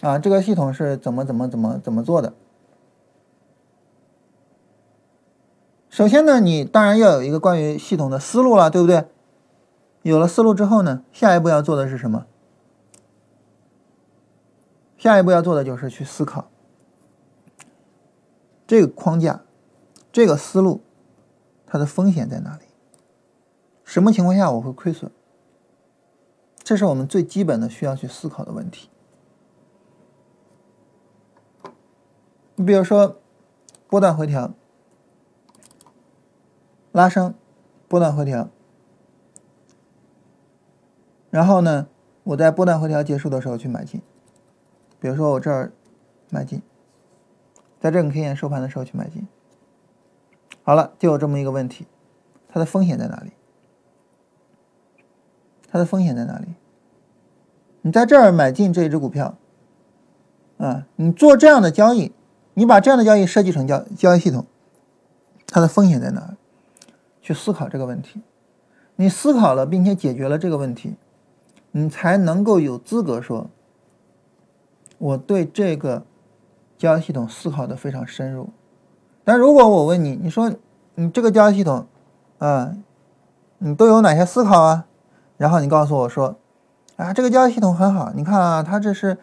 [0.00, 2.32] 啊，这个系统是怎么怎么怎么怎么做的？
[5.88, 9.04] 首先呢，你当然要有一个关于系统的思路了，对不对？
[10.02, 12.26] 有了思路之后呢，下一步要做的是什么？
[14.98, 16.48] 下一步要做的就是去思考。
[18.66, 19.42] 这个框架，
[20.10, 20.80] 这个思路，
[21.72, 22.66] 它的风险在哪里？
[23.82, 25.10] 什么情况下我会亏损？
[26.62, 28.90] 这是我们最基本的需要去思考的问题。
[32.56, 33.16] 你比如说，
[33.88, 34.52] 波段回调、
[36.92, 37.34] 拉升、
[37.88, 38.50] 波段回调，
[41.30, 41.88] 然后呢，
[42.24, 44.02] 我在波段回调结束的时候去买进，
[45.00, 45.72] 比如说我这儿
[46.28, 46.60] 买进。
[47.80, 49.26] 在这个 K 线收盘的时候去买进，
[50.62, 51.86] 好了，就有这么一个问题，
[52.48, 53.32] 它的风险在哪里？
[55.70, 56.54] 它的风险在哪里？
[57.80, 59.36] 你在这儿买进这一只股票，
[60.58, 62.12] 啊，你做这样的交易，
[62.54, 64.46] 你把这样的交易设计成交交易系统，
[65.46, 66.36] 它的风险在哪？
[67.20, 68.22] 去思考这个问题，
[68.96, 70.96] 你思考了并且解决了这个问题，
[71.72, 73.50] 你才能够有资格说，
[74.98, 76.04] 我对这个。
[76.78, 78.50] 交易系统思考的非常深入，
[79.24, 80.52] 但如果我问你，你说
[80.96, 81.86] 你这个交易系统，
[82.38, 82.72] 啊，
[83.58, 84.84] 你都有哪些思考啊？
[85.36, 86.36] 然后你告诉我说，
[86.96, 89.16] 啊，这个交易系统很好，你看啊，它这是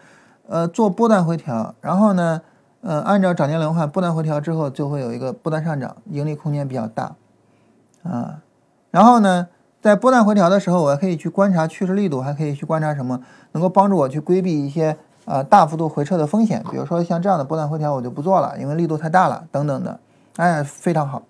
[0.48, 2.40] 呃做波段回调，然后呢，
[2.80, 7.14] 呃，按照涨跌轮换，波段回调之后就会有一个波段上涨，盈利空间比较大，
[8.02, 8.40] 啊，
[8.90, 9.48] 然后呢，
[9.82, 13.20] 在波段回调的时候，我还可以去观察趋势力度，还可以去观察什么，
[13.52, 14.96] 能够帮助我去规避一些。
[15.26, 20.00] 啊，大幅度回撤的风险，比如说像这样的波段回调，我就不做了，因为力度太大了，等等的，
[20.36, 21.22] 哎，非常好，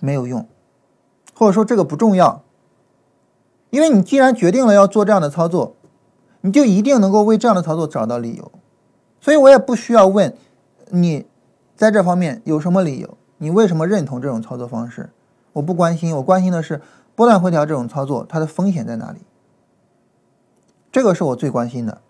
[0.00, 0.46] 没有用，
[1.34, 2.42] 或者说这个不重要，
[3.70, 5.74] 因为你既然决定了要做这样的操作，
[6.42, 8.52] 你就一定能够为这样的操作找到理由，
[9.20, 10.36] 所以我也不需要问
[10.90, 11.26] 你
[11.74, 15.10] 在这方面有什么理由，你为什么认同这种操作方式，
[15.54, 16.80] 我不关心，我关心的是
[17.16, 19.18] 波段回调这种操作它的风险在哪里，
[20.92, 22.02] 这个是我最关心的。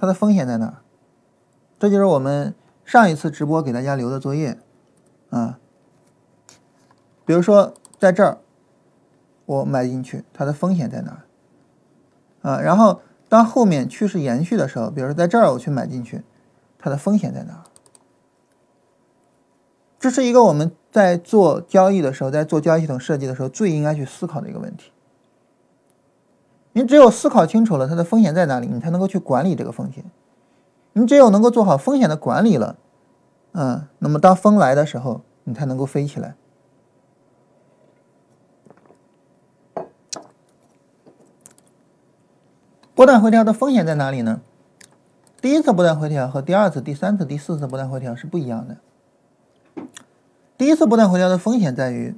[0.00, 0.80] 它的风险在哪？
[1.78, 2.54] 这就是我们
[2.86, 4.58] 上一次直播给大家留的作业
[5.28, 5.58] 啊。
[7.26, 8.38] 比如说在这儿，
[9.44, 11.24] 我买进去，它的风险在哪
[12.40, 12.60] 啊？
[12.62, 16.22] 然后当后面趋势延续的时候，比如说在这儿我去买进去，
[16.78, 17.62] 它的风险在哪？
[19.98, 24.90] 这是一个我们在做交易的时候，在做交易系统设计的时候最应该去思考的一个问题。
[26.80, 30.02] 你只有思考清楚了它的风险在哪里，你才能够去管理这个风险。
[30.94, 32.76] 你只有能够做好风险的管理了，
[33.52, 36.34] 嗯，那么当风来的时候，你才能够飞起来。
[42.94, 44.40] 波段回调的风险在哪里呢？
[45.42, 48.78] 第一次波段回调和第二次、第三次、第四次波段回调是不一样的。
[50.56, 52.16] 第一次波段回调的风险在于，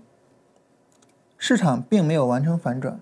[1.37, 3.01] 市场并没有完成反转，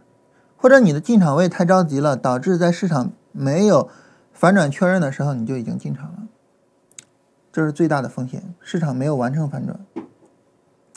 [0.61, 3.89] 或者你的进场位太着急了，导致在市场没有。
[4.33, 6.23] 反转确认的时候，你就已经进场了，
[7.53, 8.55] 这是最大的风险。
[8.61, 9.79] 市场没有完成反转，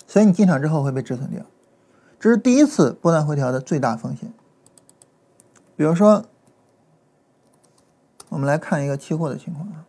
[0.08, 1.46] 所以你进场之后会被止损掉，
[2.22, 4.32] 这是第一次波段回调的最大风险。
[5.76, 6.24] 比如说，
[8.30, 9.84] 我们来看一个期货的情况啊，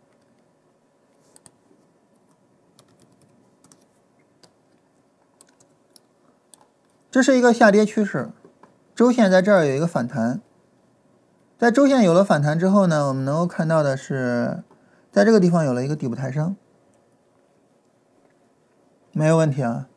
[7.08, 8.30] 这是一个下跌趋势，
[8.94, 10.40] 周线在这儿有一个反弹。
[11.58, 14.62] 在周线有了反弹之后呢，我们能够看到的是，
[15.10, 16.54] 在这个地方有了一个底部抬升，
[19.12, 19.88] 没有问题啊，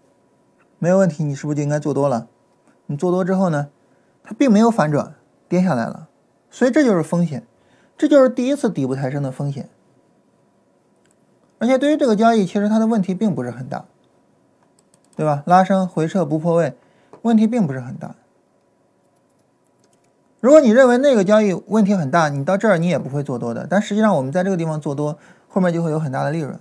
[0.80, 2.28] 没有问题，你是不是就应该做多了？
[2.88, 3.70] 你做多之后呢，
[4.24, 5.16] 它并没有反转，
[5.48, 6.08] 跌下来了，
[6.50, 7.45] 所以这就是风险，
[7.98, 9.70] 这就是第一次底部抬升的风险。
[11.60, 13.86] 而且对于这个交易，其实它的问题并不是很大，
[15.16, 15.43] 对吧？
[15.45, 16.76] 拉升回撤不破位，
[17.24, 18.16] 问题并不是很大。
[20.40, 23.66] 如果你认为那个交易问题很大，你到这儿你也不会做多的。
[23.68, 25.18] 但实际上，我们在这个地方做多，
[25.50, 26.60] 后面就会有很大的利润。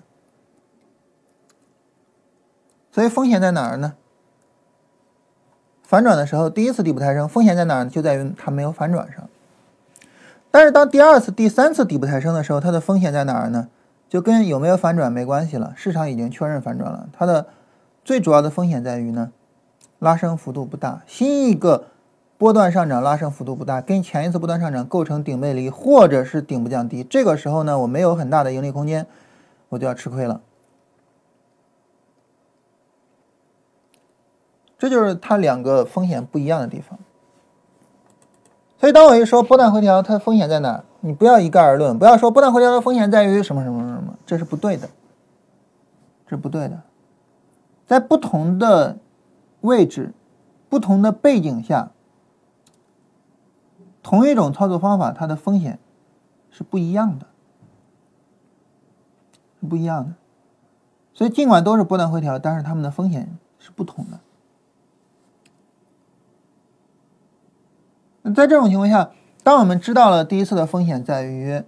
[2.90, 3.94] 所以风险在哪儿呢？
[5.82, 7.84] 反转的时候，第一次底部抬升，风险在哪儿？
[7.84, 9.28] 就在于它没有反转上。
[10.50, 13.68] 但是当第二次、第三次底部抬升的时候，它的风险在哪儿呢？
[14.08, 15.74] 就跟有没有反转没关系了。
[15.76, 17.46] 市场已经确认反转了，它的
[18.02, 19.32] 最主要的风险在于呢，
[19.98, 21.84] 拉升幅度不大，新一个。
[22.38, 29.06] 波段上涨拉升幅度不大，跟前一次波段上涨构成顶背离或者是顶部降低，这个时候呢，我没有很大的盈利空间，
[29.70, 30.42] 我就要吃亏了。
[34.78, 36.98] 这就是它两个风险不一样的地方。
[38.78, 40.84] 所以当我一说波段回调，它的风险在哪？
[41.00, 44.86] 你不要一概而论，不要说波段回调的风险在于什么什么什么，这是不对的，
[46.26, 46.82] 这是不对的。
[47.86, 48.98] 在不同的
[49.62, 50.12] 位置、
[50.68, 51.92] 不同的背景下。
[54.06, 55.80] 同一种操作方法，它的风险
[56.48, 57.26] 是不一样的，
[59.58, 60.14] 是不一样的。
[61.12, 64.20] 所以尽管都是波段回调，但是它们的风险是不同的。
[68.22, 69.10] 那在这种情况下，
[69.42, 71.64] 当我们知道了第一次的风险在于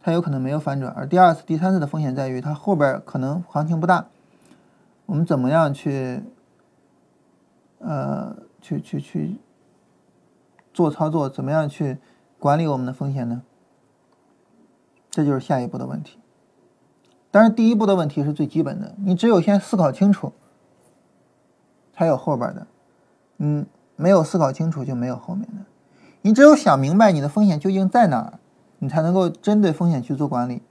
[0.00, 4.06] 它有可能没有反转，而第二次、第三次的风险在于它后边可能行情不大，
[5.04, 6.22] 我们怎么样去，
[7.80, 9.36] 呃，去去去？
[10.72, 11.98] 做操作怎么样去
[12.38, 13.42] 管理我们的风险呢？
[15.10, 16.18] 这就是下一步的问题。
[17.30, 20.32] 当然，第一步的问题是最基本的，你只有先思考清楚，
[21.94, 22.66] 才有后边的。
[23.38, 23.66] 嗯，
[23.96, 25.64] 没有思考清楚就没有后面的。
[26.22, 28.38] 你只有想明白你的风险究竟在哪儿，
[28.78, 30.62] 你才能够针对风险去做管理。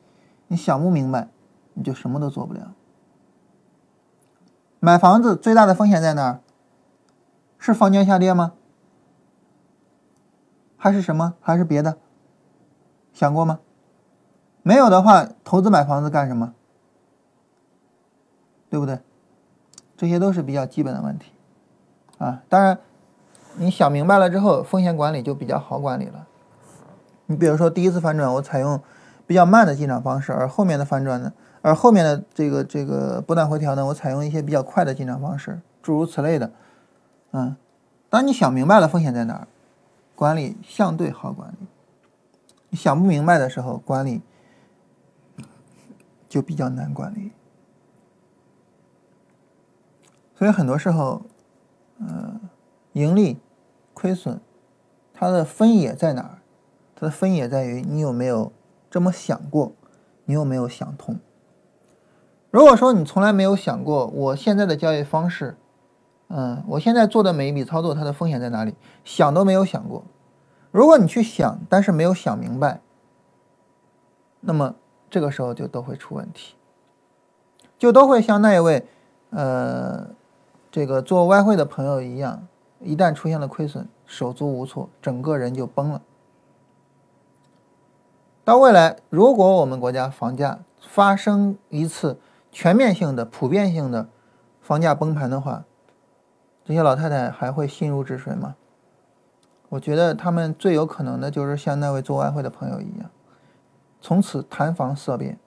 [0.47, 1.30] 你想不明白，
[1.74, 2.74] 你就什么都做不了。
[4.80, 6.39] 买房子最大的风险在哪儿？
[7.58, 8.54] 是房价下跌吗？
[10.84, 11.36] 还是什么？
[11.39, 11.95] 还是别的？
[13.13, 13.59] 想过吗？
[14.63, 16.55] 没有的话，投资买房子干什么？
[18.67, 18.97] 对不对？
[19.95, 21.34] 这些都是比较基本的问题
[22.17, 22.41] 啊。
[22.49, 22.79] 当然，
[23.57, 26.25] 你想明白了之后，风险管理就比较好管理了。
[27.27, 28.82] 你比如说，第一次反转，我采用
[29.27, 36.51] 比较慢的进场方式，而后面的反转呢，而后面的这个这个波段回调呢，我采用一些比较快的进场方式，诸如此类的。
[37.34, 37.55] 嗯，
[38.09, 39.47] 当你想明白了风险在哪儿。
[40.22, 41.65] 管理相对好管理，
[42.69, 44.22] 你想不明白的时候，管理
[46.30, 47.32] 就比较难管理。
[50.36, 51.24] 所以很多时候，
[51.97, 52.39] 呃，
[52.93, 53.39] 盈利、
[53.95, 54.39] 亏损，
[55.11, 56.38] 它的分野在哪儿？
[56.93, 58.53] 它的分野在于你有没有
[58.91, 59.74] 这么想过，
[60.26, 61.19] 你有没有想通？
[62.51, 65.57] 如果说你从来没有想过，我现在的交易方式。
[66.34, 68.73] 嗯，我现在做的每一笔操作，它的风险在哪里？
[69.03, 70.03] 想都没有想过。
[70.71, 72.79] 如果你去想，但是没有想明白，
[74.39, 74.75] 那么
[75.09, 76.55] 这个时候就都会出问题，
[77.77, 78.88] 就都会像那一位，
[79.32, 80.07] 呃，
[80.71, 82.47] 这个做外汇的朋友一样，
[82.79, 86.01] 一旦出现了亏损，手足无措，整个人就崩了。
[88.45, 92.17] 到未来，如果我们国家房价发生一次
[92.49, 94.07] 全面性的、普遍性的
[94.61, 95.65] 房价崩盘的话，
[96.64, 98.55] 这些老太太还会心如止水吗？
[99.70, 103.09] 我觉得他们最有可能的就是像那位做外汇的朋友一样，
[104.01, 105.39] 从此谈房色变。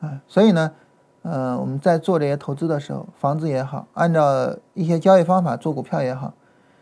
[0.00, 0.72] 哎，所以呢，
[1.22, 6.32] 呃，我们在做这些投资的时候，房子也好，按照一些交易方法做股票也好，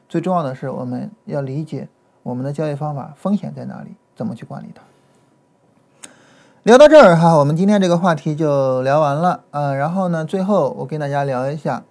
[0.08, 1.88] 最重要的是我们要理解
[2.22, 4.82] 我们的交易方法风险在哪里，怎么去管理它。
[6.64, 9.72] 聊到这儿哈，我们今天这个话题就聊完了啊。
[9.72, 11.84] 然后呢，最后我跟大家聊一下，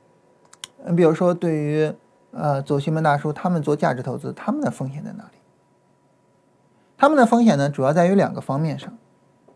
[0.86, 1.94] 嗯，比如说对于。
[2.32, 5.40] 呃，走西门大叔他们做价值投资，他们的风险在哪里？
[6.96, 8.94] 他们的风险呢，主要在于两个方面上，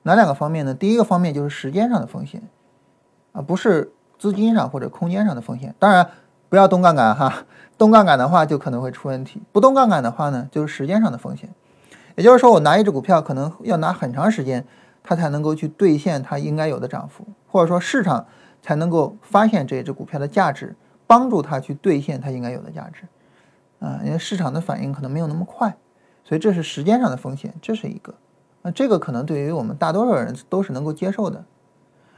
[0.01, 0.73] 哪两个方面呢？
[0.73, 2.41] 第一个方面就是时间上的风险，
[3.31, 5.75] 啊，不是资金上或者空间上的风险。
[5.77, 6.09] 当然，
[6.49, 7.45] 不要动杠杆哈，
[7.77, 9.39] 动杠杆的话就可能会出问题。
[9.51, 11.53] 不动杠杆的话呢，就是时间上的风险。
[12.15, 14.65] 也就是说，我拿一只股票可能要拿很长时间，
[15.03, 18.25] 它才能够去兑现它应该有的涨幅，或者说市场
[18.61, 20.75] 才能够发现这只股票的价值。
[21.05, 23.03] 帮助它去兑现它应该有的价值，
[23.79, 25.75] 啊，因为市场的反应可能没有那么快，
[26.23, 28.15] 所以这是时间上的风险，这是一个，
[28.63, 31.43] 那这个可能对于我们大多数人都是能够接受的。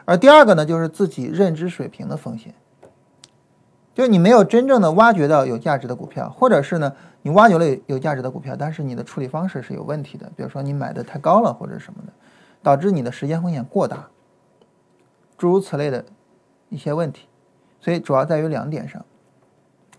[0.06, 2.54] 而第二个呢，就是自己认知水平的风险，
[3.94, 12.14] 就是你没有真正的挖掘到有价值的股票，或者是呢，你挖掘了有价值的股票，但是你的处理方式是有问题的，比如说你买的太高了或者什么的，
[12.66, 14.10] 导致你的时间风险过大，
[15.38, 16.04] 诸如此类的
[16.70, 17.28] 一些问题。
[17.80, 19.06] 所以主要在于两点上。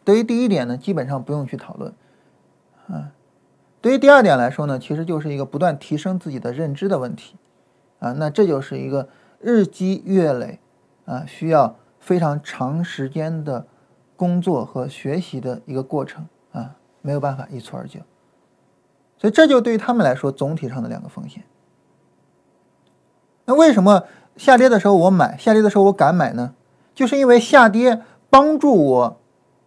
[0.03, 1.95] 对于第一点呢，基本上不用去讨论，
[2.89, 3.13] 啊，
[3.81, 7.37] 对于第二点来说呢，其实就是一个不断提升自己的认知的问题，
[8.01, 9.09] 啊，那这就是一个
[9.39, 10.59] 日积月累，
[11.05, 13.65] 啊，需要非常长时间的
[14.17, 18.01] 工作和学习的一个过程，啊，没有办法一蹴而就。
[19.19, 21.45] 所以这就对于他们来说总体上的两个风险。
[23.47, 24.05] 那为什么
[24.37, 26.53] 下跌的时候我买，下跌的时候我敢买呢？
[26.95, 29.21] 就是因为下跌帮助我，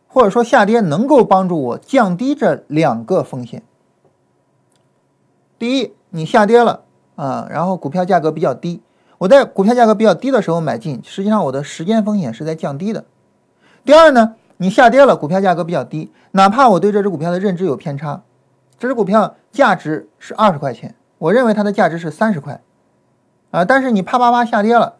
[0.08, 3.64] 或者说下跌能够帮助我降低这两个风险。
[5.58, 6.82] 第一，你下跌了
[7.16, 8.82] 啊，然后股票价格比较低，
[9.20, 13.06] 我在股票价格比较低的时候买进，实际上我的时间风险是在降低的。
[13.86, 18.24] 第二呢，你下跌了，股票价格比较低，哪怕我对这只股票的认知有偏差，
[18.78, 22.62] 这只股票价值是二十块钱，我认为它的价值是三十块，
[23.52, 24.96] 啊，但是你啪啪啪下跌了。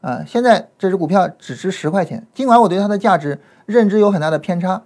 [0.00, 4.82] 啊，现在这只股票只值十块钱，尽管我对它的价值认知有很大的偏差，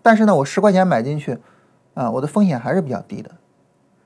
[0.00, 1.38] 但是呢，我十块钱买进去，
[1.92, 3.32] 啊，我的风险还是比较低的。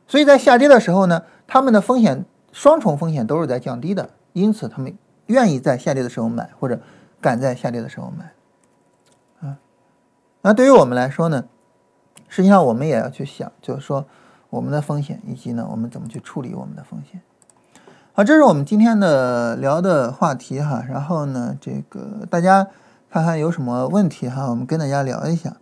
[0.08, 6.80] 所以在下跌的时候呢，他们的风险双重风险都是在降低的，因此他们愿意在下跌的时候买，或者
[7.20, 8.32] 敢在下跌的时候买。
[9.48, 9.58] 啊，
[10.42, 11.44] 那对于我们来说呢，
[12.26, 14.04] 实际上我们也要去想，就是说
[14.50, 17.20] 我们的风险以及呢，我们怎么去处理我们的风险。
[18.18, 20.84] 好，这是我们今天的聊的话题哈。
[20.88, 22.66] 然后呢，这个大家
[23.08, 25.56] 看看有什么问题哈，我们跟大家聊一下。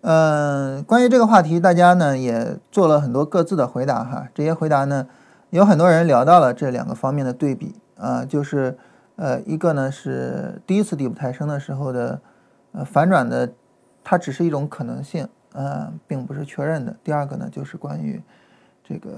[0.00, 4.26] 嗯，关于这个话题，大家呢也做了很多各自的回答哈。
[4.34, 5.06] 这些回答呢，
[5.50, 8.76] 有很多人聊到了这两个方面的对比啊，就是
[9.14, 12.20] 呃，一个呢是第一次底部抬升的时候的
[12.72, 13.48] 呃反转的，
[14.02, 16.96] 它只是一种可能性，嗯，并不是确认的。
[17.04, 18.20] 第二个呢，就是关于
[18.82, 19.10] 这个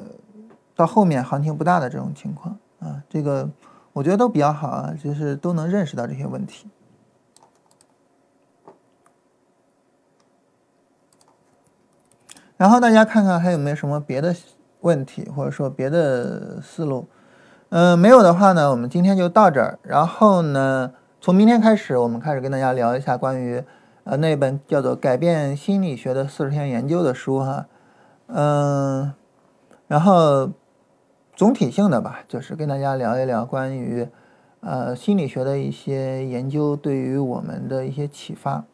[0.75, 2.55] 到后面行情不大的这种情况。
[2.87, 3.51] 啊，这个
[3.93, 6.69] 我觉得都比较好啊，就是都能认识到这些问题。
[12.57, 14.35] 然后大家看看还有没有什么别的
[14.81, 17.09] 问题，或者说别的思路。
[17.71, 19.79] 嗯，没有的话呢，我们今天就到这儿。
[19.83, 23.63] 然后呢，从明天开始，我们开始跟大家聊一下关于
[24.05, 27.67] 呃那本叫做《改变心理学的四十天研究》的书哈。
[28.29, 29.13] 嗯，
[29.89, 30.53] 然后。
[31.37, 34.09] 总体性的吧，就是跟大家聊一聊关于，
[34.61, 38.65] 呃，心理学的一些研究对于我们的一些启发，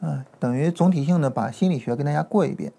[0.00, 2.72] 嗯，等于总体性的把心理学跟大家过一遍。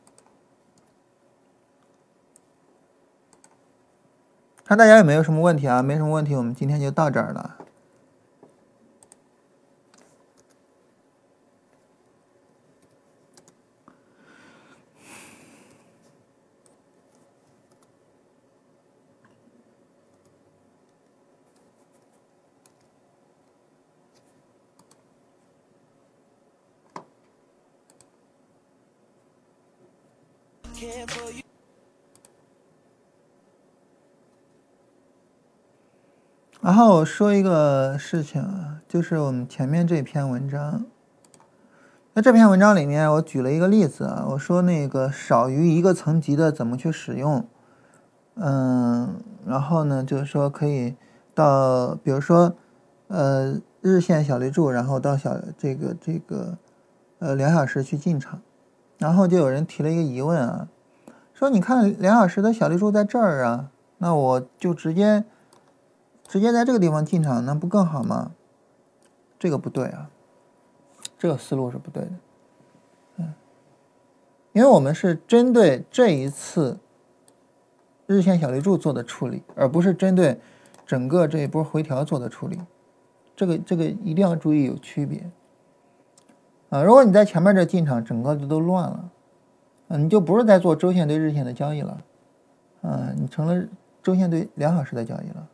[4.65, 5.83] 看大家有没有什么问题啊？
[5.83, 7.57] 没什么问题，我们今天就到这儿了。
[36.61, 40.85] 然后我说一个事情啊，就是我们前面这篇文章，
[42.13, 47.43] 那这篇文章里面我举了一个例子啊，我说那个少于一个层级的怎么去使用，
[48.35, 50.95] 嗯，然后呢就是说可以
[51.33, 52.53] 到，比如说
[53.07, 56.55] 呃日线小绿柱，然后到小这个这个
[57.17, 58.39] 呃两小时去进场，
[58.99, 60.67] 然后就有人提了一个疑问啊，
[61.33, 65.25] 说你看两小时的小绿柱在这儿啊，那我就直接。
[66.31, 68.31] 直接在这个地方进场，那不更好吗？
[69.37, 70.09] 这个不对啊，
[71.19, 72.11] 这个思路是不对的。
[73.17, 73.33] 嗯，
[74.53, 76.79] 因为我们是针对这一次
[78.07, 80.39] 日线小绿柱做的处理，而不是针对
[80.85, 82.57] 整个这一波回调做的处理。
[83.35, 85.29] 这个这个一定要注意有区别。
[86.69, 89.09] 啊，如果你在前面这进场，整个就都乱了，
[89.89, 92.01] 嗯，你就不是在做周线对日线的交易了，
[92.83, 93.67] 啊，你成了
[94.01, 95.49] 周线对两小时的交易了。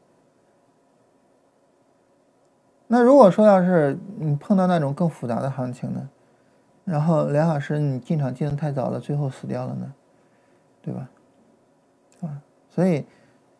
[2.87, 6.09] 那如果说要是你碰到那种更复杂的行情呢，
[6.85, 9.93] 然后梁老师你进场进的太早了，最后死掉了呢，
[10.81, 11.09] 对吧？
[12.21, 13.05] 啊，所以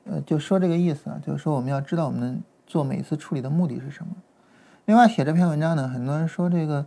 [0.05, 4.15] 呃就说这个意思啊，就是说我们要知道我们做每次处理的目的是什么。
[4.86, 6.86] 另外写这篇文章呢，很多人说这个，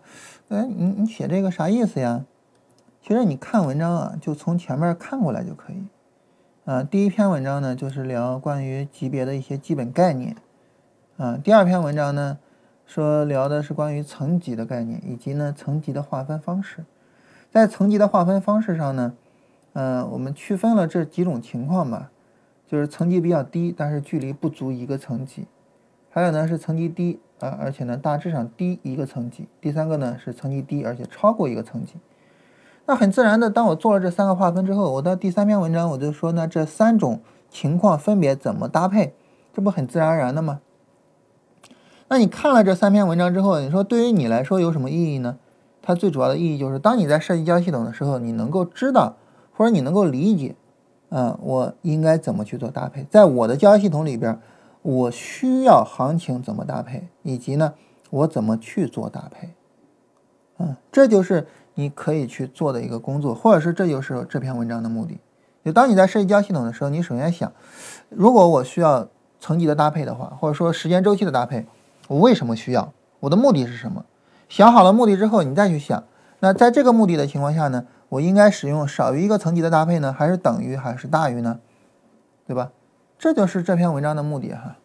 [0.49, 2.25] 哎你你写这个啥意思呀？
[3.03, 5.83] 其实你看文章啊，就从前面看过来就可以。
[6.65, 10.37] 啊，第一篇文章呢就是聊关于级别的一些基本概念。
[11.21, 12.39] 啊，第二篇文章呢，
[12.87, 16.87] 说聊的是关于层级的概念，以及呢层级的划分方式。
[17.51, 19.13] 在层级的划分方式上呢，
[19.75, 22.11] 嗯，我们区分了这几种情况吧，
[22.67, 25.43] 就是层级比较低，但是距离不足一个层级；
[26.09, 31.97] 还有呢是层级低啊，而且呢大致上低一个层级；第三个呢是层级低，而且超过一个层级。
[32.87, 39.13] 那很自然的，当我做了这三个划分之后，我到第三篇文章我就说，那这三种情况分别怎么搭配？
[39.53, 40.63] 这不很自然而然的吗？
[42.13, 45.39] 那你看了这三篇文章之后，你说对于你来说有什么意义呢？
[45.81, 49.15] 它最主要的意义就是，当你在设计交易系统的时候，你能够知道
[49.57, 50.57] 或者你能够理解，
[51.11, 53.07] 嗯，我应该怎么去做搭配。
[53.09, 54.37] 在我的交易系统里边，
[54.83, 57.75] 我需要行情怎么搭配，以及呢，
[58.11, 59.51] 我怎么去做搭配，
[60.59, 65.17] 嗯，这就是你可以去做的一个工作，或者是这就是这篇文章的目的。
[65.65, 67.53] 就当你在设计交易系统的时候，你首先想，
[68.09, 69.07] 如果我需要
[69.39, 71.65] 层级的搭配的话，或者说时间周期的搭配。
[72.11, 72.93] 我为什么需要？
[73.21, 74.05] 我的目的是什么？
[74.49, 76.03] 想好了目的之后，你再去想，
[76.41, 81.61] 那在这个目的的情况下呢，我应该使用少于一个层级的搭配呢，还是等于，还是大于呢？
[82.49, 82.73] 对吧？
[83.17, 84.77] 这就是这篇文章的目的哈。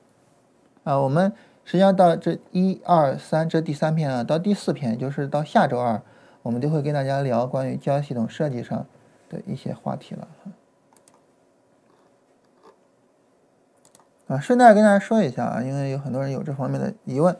[0.83, 5.99] 啊，我们实际上到这一二三这第三篇啊，到第四篇，就是到下周二，
[6.43, 8.85] 我们就会跟大家聊关于交易系统设计上
[9.31, 10.27] 的一些话题了。
[14.27, 17.35] 啊，顺带跟大家说一下啊，因为有很多人有这方面的疑问。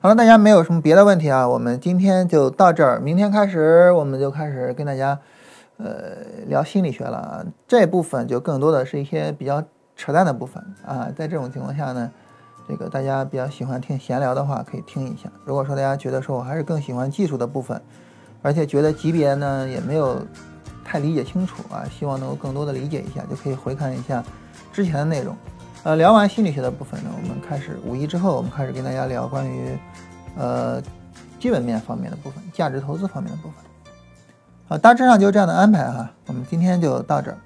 [0.00, 2.98] 好了，大家没有什么别的问题啊，我们今天就到这儿。
[2.98, 5.18] 明天开始，我们就开始跟大家
[5.78, 5.86] 呃
[6.48, 7.44] 聊心理学了啊。
[7.68, 9.62] 这部分就更多的是一些比较
[9.96, 11.08] 扯淡的部分啊。
[11.16, 12.10] 在这种情况下呢，
[12.68, 15.30] 这个大家比较喜欢听闲聊的话，可以听一下。
[15.44, 17.80] 如果说大家觉得说我还是更喜欢技术的部分，
[18.42, 20.20] 而且觉得级别呢也没有
[20.84, 24.22] 太理解清楚啊，希望能够更多的理解一下，就可以回看一下
[24.72, 25.34] 之前的内容。
[25.86, 29.78] 呃，聊完心理学的部分呢，我们开始五一之后，我们开始跟大家聊关于，
[30.36, 30.82] 呃，
[31.38, 33.54] 基本面方面的部分，价值投资方面的部分。
[34.66, 37.38] 好，大致上就这样的安排哈，我们今天就到这儿。